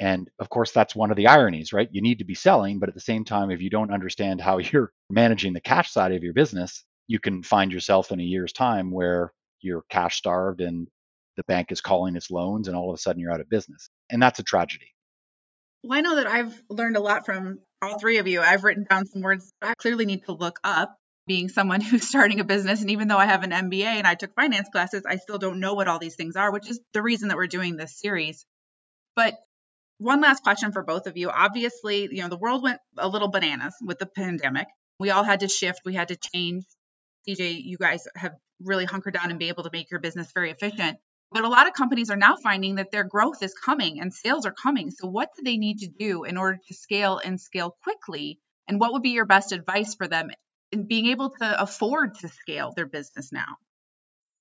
and 0.00 0.30
of 0.38 0.48
course 0.48 0.72
that's 0.72 0.96
one 0.96 1.10
of 1.10 1.16
the 1.16 1.28
ironies 1.28 1.72
right 1.72 1.88
you 1.92 2.02
need 2.02 2.18
to 2.18 2.24
be 2.24 2.34
selling 2.34 2.78
but 2.78 2.88
at 2.88 2.94
the 2.94 3.00
same 3.00 3.24
time 3.24 3.50
if 3.50 3.60
you 3.60 3.70
don't 3.70 3.92
understand 3.92 4.40
how 4.40 4.58
you're 4.72 4.92
managing 5.10 5.52
the 5.52 5.60
cash 5.60 5.92
side 5.92 6.12
of 6.12 6.22
your 6.22 6.34
business 6.34 6.84
you 7.06 7.18
can 7.18 7.42
find 7.42 7.72
yourself 7.72 8.10
in 8.10 8.20
a 8.20 8.24
year's 8.24 8.52
time 8.52 8.90
where 8.90 9.32
you're 9.60 9.84
cash 9.90 10.16
starved 10.16 10.60
and 10.60 10.88
the 11.36 11.44
bank 11.44 11.72
is 11.72 11.80
calling 11.80 12.16
its 12.16 12.30
loans 12.30 12.68
and 12.68 12.76
all 12.76 12.90
of 12.90 12.94
a 12.94 12.98
sudden 12.98 13.20
you're 13.20 13.32
out 13.32 13.40
of 13.40 13.48
business. 13.48 13.88
And 14.10 14.22
that's 14.22 14.38
a 14.38 14.42
tragedy. 14.42 14.94
Well, 15.82 15.98
I 15.98 16.02
know 16.02 16.16
that 16.16 16.26
I've 16.26 16.62
learned 16.70 16.96
a 16.96 17.00
lot 17.00 17.26
from 17.26 17.58
all 17.82 17.98
three 17.98 18.18
of 18.18 18.28
you. 18.28 18.40
I've 18.40 18.64
written 18.64 18.86
down 18.88 19.06
some 19.06 19.22
words 19.22 19.50
I 19.60 19.74
clearly 19.74 20.06
need 20.06 20.24
to 20.26 20.32
look 20.32 20.58
up. 20.64 20.96
Being 21.26 21.48
someone 21.48 21.80
who's 21.82 22.06
starting 22.06 22.40
a 22.40 22.44
business, 22.44 22.80
and 22.80 22.90
even 22.90 23.08
though 23.08 23.18
I 23.18 23.26
have 23.26 23.42
an 23.42 23.50
MBA 23.50 23.84
and 23.84 24.06
I 24.06 24.14
took 24.14 24.34
finance 24.34 24.68
classes, 24.70 25.04
I 25.06 25.16
still 25.16 25.38
don't 25.38 25.60
know 25.60 25.74
what 25.74 25.88
all 25.88 25.98
these 25.98 26.16
things 26.16 26.36
are, 26.36 26.52
which 26.52 26.68
is 26.68 26.80
the 26.92 27.02
reason 27.02 27.28
that 27.28 27.36
we're 27.36 27.46
doing 27.46 27.76
this 27.76 27.98
series. 27.98 28.44
But 29.16 29.34
one 29.98 30.20
last 30.20 30.42
question 30.42 30.72
for 30.72 30.82
both 30.82 31.06
of 31.06 31.16
you. 31.16 31.30
Obviously, 31.30 32.08
you 32.10 32.22
know, 32.22 32.28
the 32.28 32.36
world 32.36 32.62
went 32.62 32.80
a 32.98 33.08
little 33.08 33.28
bananas 33.28 33.74
with 33.80 33.98
the 33.98 34.06
pandemic. 34.06 34.66
We 34.98 35.10
all 35.10 35.24
had 35.24 35.40
to 35.40 35.48
shift, 35.48 35.82
we 35.84 35.94
had 35.94 36.08
to 36.08 36.16
change. 36.16 36.64
CJ, 37.28 37.64
you 37.64 37.78
guys 37.78 38.06
have 38.16 38.34
really 38.60 38.84
hunkered 38.84 39.14
down 39.14 39.30
and 39.30 39.38
be 39.38 39.48
able 39.48 39.62
to 39.62 39.70
make 39.72 39.90
your 39.90 40.00
business 40.00 40.30
very 40.32 40.50
efficient. 40.50 40.98
But 41.32 41.44
a 41.44 41.48
lot 41.48 41.66
of 41.66 41.72
companies 41.72 42.10
are 42.10 42.16
now 42.16 42.36
finding 42.36 42.76
that 42.76 42.92
their 42.92 43.02
growth 43.02 43.42
is 43.42 43.54
coming 43.54 44.00
and 44.00 44.12
sales 44.12 44.46
are 44.46 44.52
coming. 44.52 44.90
So, 44.90 45.08
what 45.08 45.30
do 45.36 45.42
they 45.42 45.56
need 45.56 45.78
to 45.78 45.88
do 45.88 46.24
in 46.24 46.36
order 46.36 46.60
to 46.68 46.74
scale 46.74 47.20
and 47.24 47.40
scale 47.40 47.76
quickly? 47.82 48.38
And 48.68 48.78
what 48.78 48.92
would 48.92 49.02
be 49.02 49.10
your 49.10 49.26
best 49.26 49.52
advice 49.52 49.94
for 49.94 50.06
them 50.06 50.30
in 50.74 50.86
being 50.86 51.06
able 51.06 51.30
to 51.30 51.62
afford 51.62 52.16
to 52.16 52.28
scale 52.28 52.72
their 52.74 52.86
business 52.86 53.32
now? 53.32 53.56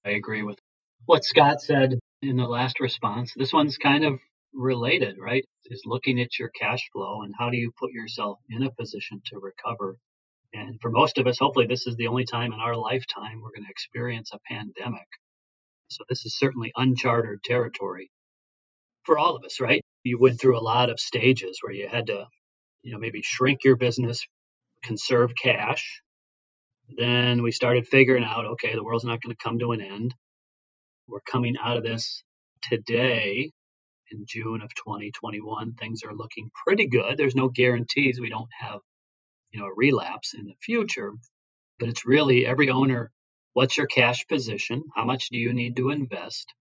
I 0.03 0.11
agree 0.11 0.41
with 0.41 0.57
what 1.05 1.23
Scott 1.23 1.61
said 1.61 1.99
in 2.23 2.37
the 2.37 2.47
last 2.47 2.79
response. 2.79 3.33
This 3.35 3.53
one's 3.53 3.77
kind 3.77 4.03
of 4.03 4.19
related, 4.53 5.17
right? 5.19 5.45
Is 5.65 5.83
looking 5.85 6.19
at 6.19 6.39
your 6.39 6.49
cash 6.49 6.89
flow 6.91 7.21
and 7.21 7.33
how 7.37 7.51
do 7.51 7.57
you 7.57 7.71
put 7.79 7.91
yourself 7.91 8.39
in 8.49 8.63
a 8.63 8.71
position 8.71 9.21
to 9.27 9.39
recover. 9.39 9.95
And 10.53 10.79
for 10.81 10.89
most 10.89 11.17
of 11.19 11.27
us, 11.27 11.37
hopefully, 11.39 11.67
this 11.67 11.87
is 11.87 11.95
the 11.95 12.07
only 12.07 12.25
time 12.25 12.51
in 12.51 12.59
our 12.59 12.75
lifetime 12.75 13.41
we're 13.41 13.55
going 13.55 13.65
to 13.65 13.71
experience 13.71 14.31
a 14.33 14.39
pandemic. 14.51 15.07
So 15.89 16.03
this 16.09 16.25
is 16.25 16.37
certainly 16.37 16.71
uncharted 16.75 17.43
territory 17.43 18.09
for 19.03 19.17
all 19.17 19.35
of 19.35 19.43
us, 19.45 19.59
right? 19.59 19.83
You 20.03 20.19
went 20.19 20.41
through 20.41 20.57
a 20.57 20.61
lot 20.61 20.89
of 20.89 20.99
stages 20.99 21.59
where 21.61 21.73
you 21.73 21.87
had 21.87 22.07
to, 22.07 22.25
you 22.81 22.91
know, 22.91 22.99
maybe 22.99 23.21
shrink 23.21 23.63
your 23.63 23.75
business, 23.75 24.25
conserve 24.83 25.31
cash, 25.41 26.01
Then 26.89 27.43
we 27.43 27.51
started 27.51 27.87
figuring 27.87 28.23
out 28.23 28.45
okay, 28.45 28.75
the 28.75 28.83
world's 28.83 29.05
not 29.05 29.21
going 29.21 29.35
to 29.35 29.43
come 29.43 29.59
to 29.59 29.71
an 29.71 29.81
end. 29.81 30.15
We're 31.07 31.21
coming 31.21 31.55
out 31.61 31.77
of 31.77 31.83
this 31.83 32.23
today 32.61 33.51
in 34.11 34.25
June 34.27 34.61
of 34.61 34.73
2021. 34.75 35.73
Things 35.73 36.03
are 36.03 36.13
looking 36.13 36.49
pretty 36.65 36.87
good. 36.87 37.17
There's 37.17 37.35
no 37.35 37.49
guarantees 37.49 38.19
we 38.19 38.29
don't 38.29 38.49
have, 38.59 38.79
you 39.51 39.59
know, 39.59 39.67
a 39.67 39.75
relapse 39.75 40.33
in 40.33 40.45
the 40.45 40.55
future, 40.61 41.13
but 41.79 41.89
it's 41.89 42.05
really 42.05 42.45
every 42.45 42.69
owner 42.69 43.11
what's 43.53 43.77
your 43.77 43.87
cash 43.87 44.27
position? 44.27 44.83
How 44.95 45.05
much 45.05 45.29
do 45.29 45.37
you 45.37 45.53
need 45.53 45.75
to 45.77 45.91
invest? 45.91 46.53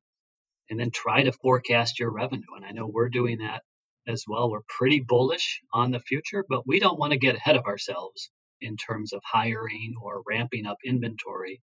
And 0.71 0.79
then 0.79 0.91
try 0.91 1.25
to 1.25 1.33
forecast 1.33 1.99
your 1.99 2.11
revenue. 2.11 2.55
And 2.57 2.65
I 2.65 2.71
know 2.73 2.87
we're 2.87 3.09
doing 3.09 3.39
that 3.39 3.63
as 4.07 4.25
well. 4.27 4.51
We're 4.51 4.61
pretty 4.69 5.01
bullish 5.01 5.61
on 5.73 5.91
the 5.91 6.01
future, 6.01 6.45
but 6.49 6.67
we 6.67 6.81
don't 6.81 6.99
want 6.99 7.13
to 7.13 7.19
get 7.19 7.37
ahead 7.37 7.57
of 7.57 7.65
ourselves 7.65 8.31
in 8.63 8.77
terms 8.77 9.13
of 9.13 9.21
hiring 9.25 9.95
or 10.01 10.23
ramping 10.27 10.67
up 10.67 10.79
inventory 10.85 11.61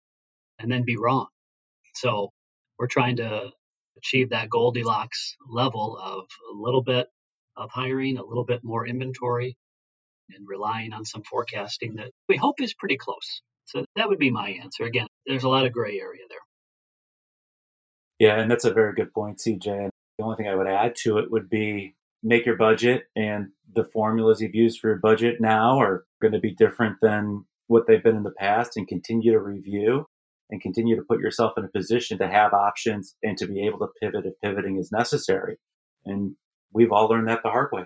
and 0.60 0.72
then 0.72 0.84
be 0.84 0.98
wrong. 0.98 1.28
So 1.96 2.32
we're 2.78 2.88
trying 2.88 3.18
to 3.18 3.52
achieve 3.98 4.30
that 4.30 4.50
Goldilocks 4.50 5.36
level 5.50 5.98
of 6.02 6.26
a 6.52 6.56
little 6.56 6.82
bit 6.84 7.08
of 7.56 7.70
hiring, 7.72 8.18
a 8.18 8.26
little 8.26 8.46
bit 8.46 8.64
more 8.64 8.88
inventory, 8.88 9.56
and 10.30 10.48
relying 10.48 10.94
on 10.94 11.06
some 11.06 11.24
forecasting 11.24 11.96
that 11.96 12.12
we 12.28 12.38
hope 12.38 12.62
is 12.62 12.74
pretty 12.74 12.98
close. 12.98 13.42
So 13.66 13.86
that 13.96 14.10
would 14.10 14.20
be 14.20 14.32
my 14.32 14.50
answer. 14.50 14.84
Again, 14.84 15.08
there's 15.26 15.44
a 15.44 15.50
lot 15.50 15.66
of 15.66 15.74
gray 15.74 16.00
area 16.00 16.24
there. 16.30 16.40
Yeah, 18.20 18.40
and 18.40 18.50
that's 18.50 18.66
a 18.66 18.74
very 18.74 18.94
good 18.94 19.14
point, 19.14 19.40
CJ. 19.40 19.68
And 19.68 19.92
the 20.18 20.24
only 20.24 20.38
thing 20.38 20.48
I 20.48 20.56
would 20.56 20.68
add 20.68 20.96
to 21.04 21.18
it 21.18 21.32
would 21.32 21.50
be 21.50 21.96
make 22.24 22.46
your 22.46 22.58
budget 22.58 23.04
and 23.16 23.50
the 23.76 23.84
formulas 23.84 24.42
you've 24.42 24.56
used 24.56 24.80
for 24.80 24.90
your 24.90 25.00
budget 25.00 25.42
now 25.42 25.80
are 25.80 26.06
going 26.22 26.32
to 26.32 26.40
be 26.40 26.54
different 26.54 26.98
than 27.02 27.46
what 27.68 27.86
they've 27.88 28.04
been 28.04 28.16
in 28.16 28.24
the 28.24 28.32
past 28.32 28.78
and 28.78 28.88
continue 28.88 29.32
to 29.32 29.40
review 29.40 30.06
and 30.50 30.62
continue 30.62 30.96
to 30.96 31.04
put 31.04 31.20
yourself 31.20 31.54
in 31.58 31.66
a 31.66 31.70
position 31.70 32.18
to 32.18 32.28
have 32.28 32.54
options 32.54 33.16
and 33.24 33.38
to 33.38 33.48
be 33.48 33.66
able 33.66 33.80
to 33.80 33.88
pivot 34.02 34.26
if 34.26 34.34
pivoting 34.42 34.78
is 34.78 34.92
necessary. 34.92 35.58
And 36.06 36.36
we've 36.72 36.92
all 36.92 37.08
learned 37.08 37.28
that 37.28 37.42
the 37.44 37.50
hard 37.50 37.70
way. 37.72 37.86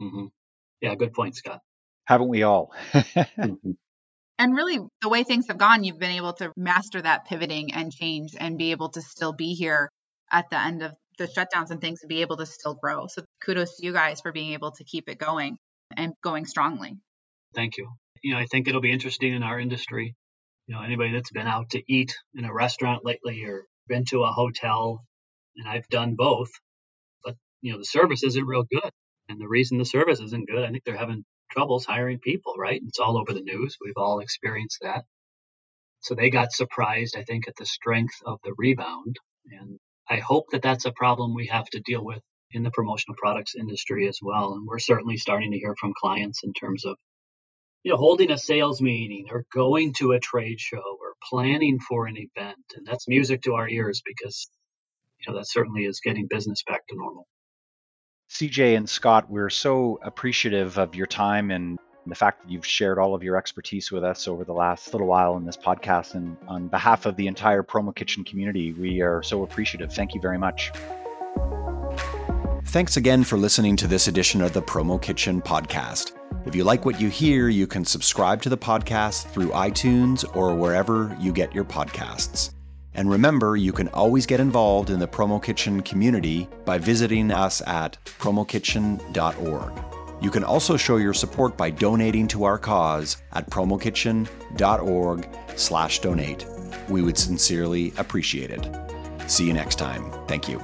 Mm-hmm. 0.00 0.26
Yeah, 0.80 0.94
good 0.94 1.12
point, 1.12 1.36
Scott. 1.36 1.60
Haven't 2.04 2.28
we 2.28 2.42
all? 2.42 2.72
Mm-hmm. 2.94 3.72
And 4.38 4.56
really, 4.56 4.78
the 5.02 5.10
way 5.10 5.22
things 5.22 5.48
have 5.48 5.58
gone, 5.58 5.84
you've 5.84 5.98
been 5.98 6.12
able 6.12 6.32
to 6.34 6.50
master 6.56 7.02
that 7.02 7.26
pivoting 7.26 7.74
and 7.74 7.92
change 7.92 8.34
and 8.40 8.56
be 8.56 8.70
able 8.70 8.88
to 8.92 9.02
still 9.02 9.34
be 9.34 9.52
here 9.52 9.90
at 10.32 10.48
the 10.48 10.58
end 10.58 10.82
of 10.82 10.94
the 11.20 11.28
shutdowns 11.28 11.70
and 11.70 11.80
things 11.80 12.00
and 12.02 12.08
be 12.08 12.22
able 12.22 12.38
to 12.38 12.46
still 12.46 12.74
grow. 12.74 13.06
So 13.06 13.22
kudos 13.44 13.76
to 13.76 13.86
you 13.86 13.92
guys 13.92 14.20
for 14.22 14.32
being 14.32 14.54
able 14.54 14.72
to 14.72 14.84
keep 14.84 15.08
it 15.08 15.18
going 15.18 15.58
and 15.96 16.14
going 16.24 16.46
strongly. 16.46 16.96
Thank 17.54 17.76
you. 17.76 17.88
You 18.22 18.34
know, 18.34 18.40
I 18.40 18.46
think 18.46 18.68
it'll 18.68 18.80
be 18.80 18.92
interesting 18.92 19.34
in 19.34 19.42
our 19.42 19.60
industry. 19.60 20.14
You 20.66 20.74
know, 20.74 20.82
anybody 20.82 21.12
that's 21.12 21.30
been 21.30 21.46
out 21.46 21.70
to 21.70 21.82
eat 21.86 22.14
in 22.34 22.44
a 22.44 22.52
restaurant 22.52 23.04
lately 23.04 23.44
or 23.44 23.64
been 23.86 24.04
to 24.06 24.22
a 24.22 24.32
hotel, 24.32 25.04
and 25.56 25.68
I've 25.68 25.88
done 25.88 26.14
both, 26.16 26.50
but 27.24 27.34
you 27.60 27.72
know, 27.72 27.78
the 27.78 27.84
service 27.84 28.22
isn't 28.22 28.46
real 28.46 28.64
good. 28.70 28.90
And 29.28 29.40
the 29.40 29.48
reason 29.48 29.78
the 29.78 29.84
service 29.84 30.20
isn't 30.20 30.48
good, 30.48 30.64
I 30.64 30.70
think 30.70 30.84
they're 30.84 30.96
having 30.96 31.24
troubles 31.52 31.84
hiring 31.84 32.18
people, 32.18 32.54
right? 32.56 32.80
It's 32.84 32.98
all 32.98 33.18
over 33.18 33.32
the 33.32 33.42
news. 33.42 33.76
We've 33.84 33.92
all 33.96 34.20
experienced 34.20 34.78
that. 34.82 35.04
So 36.00 36.14
they 36.14 36.30
got 36.30 36.52
surprised, 36.52 37.16
I 37.16 37.24
think, 37.24 37.46
at 37.46 37.56
the 37.56 37.66
strength 37.66 38.14
of 38.24 38.38
the 38.42 38.54
rebound. 38.56 39.16
And 39.50 39.78
I 40.10 40.18
hope 40.18 40.50
that 40.50 40.62
that's 40.62 40.84
a 40.86 40.92
problem 40.92 41.34
we 41.34 41.46
have 41.46 41.66
to 41.70 41.80
deal 41.80 42.04
with 42.04 42.22
in 42.52 42.64
the 42.64 42.70
promotional 42.72 43.16
products 43.16 43.54
industry 43.54 44.08
as 44.08 44.18
well. 44.20 44.54
And 44.54 44.66
we're 44.66 44.80
certainly 44.80 45.16
starting 45.16 45.52
to 45.52 45.58
hear 45.58 45.74
from 45.78 45.94
clients 45.98 46.42
in 46.42 46.52
terms 46.52 46.84
of 46.84 46.96
you 47.82 47.92
know, 47.92 47.96
holding 47.96 48.30
a 48.30 48.38
sales 48.38 48.82
meeting 48.82 49.26
or 49.30 49.44
going 49.52 49.94
to 49.94 50.12
a 50.12 50.20
trade 50.20 50.60
show 50.60 50.98
or 51.00 51.14
planning 51.28 51.78
for 51.80 52.06
an 52.06 52.16
event. 52.16 52.58
And 52.76 52.86
that's 52.86 53.08
music 53.08 53.42
to 53.42 53.54
our 53.54 53.68
ears 53.68 54.02
because, 54.04 54.50
you 55.20 55.32
know, 55.32 55.38
that 55.38 55.48
certainly 55.48 55.84
is 55.84 56.00
getting 56.00 56.26
business 56.28 56.62
back 56.66 56.86
to 56.88 56.96
normal. 56.96 57.26
CJ 58.30 58.76
and 58.76 58.88
Scott, 58.88 59.30
we're 59.30 59.50
so 59.50 59.98
appreciative 60.02 60.78
of 60.78 60.94
your 60.94 61.06
time 61.06 61.50
and 62.04 62.10
the 62.10 62.16
fact 62.16 62.42
that 62.42 62.50
you've 62.50 62.66
shared 62.66 62.98
all 62.98 63.14
of 63.14 63.22
your 63.22 63.36
expertise 63.36 63.90
with 63.90 64.04
us 64.04 64.26
over 64.26 64.44
the 64.44 64.52
last 64.52 64.92
little 64.92 65.06
while 65.06 65.36
in 65.36 65.44
this 65.44 65.56
podcast. 65.56 66.14
And 66.14 66.36
on 66.48 66.68
behalf 66.68 67.06
of 67.06 67.16
the 67.16 67.26
entire 67.26 67.62
Promo 67.62 67.94
Kitchen 67.94 68.24
community, 68.24 68.72
we 68.72 69.00
are 69.00 69.22
so 69.22 69.42
appreciative. 69.42 69.92
Thank 69.92 70.14
you 70.14 70.20
very 70.20 70.38
much. 70.38 70.72
Thanks 72.66 72.96
again 72.96 73.24
for 73.24 73.36
listening 73.36 73.76
to 73.76 73.86
this 73.86 74.06
edition 74.06 74.40
of 74.40 74.52
the 74.52 74.62
Promo 74.62 75.00
Kitchen 75.00 75.42
podcast. 75.42 76.12
If 76.46 76.54
you 76.54 76.64
like 76.64 76.84
what 76.84 77.00
you 77.00 77.08
hear, 77.08 77.48
you 77.48 77.66
can 77.66 77.84
subscribe 77.84 78.40
to 78.42 78.48
the 78.48 78.56
podcast 78.56 79.26
through 79.26 79.50
iTunes 79.50 80.24
or 80.36 80.54
wherever 80.54 81.16
you 81.20 81.32
get 81.32 81.54
your 81.54 81.64
podcasts. 81.64 82.54
And 82.94 83.10
remember, 83.10 83.56
you 83.56 83.72
can 83.72 83.88
always 83.88 84.26
get 84.26 84.40
involved 84.40 84.90
in 84.90 84.98
the 84.98 85.08
Promo 85.08 85.42
Kitchen 85.42 85.80
community 85.82 86.48
by 86.64 86.78
visiting 86.78 87.30
us 87.30 87.60
at 87.66 87.98
promokitchen.org. 88.04 89.99
You 90.20 90.30
can 90.30 90.44
also 90.44 90.76
show 90.76 90.98
your 90.98 91.14
support 91.14 91.56
by 91.56 91.70
donating 91.70 92.28
to 92.28 92.44
our 92.44 92.58
cause 92.58 93.16
at 93.32 93.50
promokitchen.org/donate. 93.50 96.46
We 96.88 97.02
would 97.02 97.18
sincerely 97.18 97.92
appreciate 97.96 98.50
it. 98.50 98.68
See 99.30 99.46
you 99.46 99.52
next 99.52 99.76
time. 99.76 100.10
Thank 100.26 100.48
you. 100.48 100.60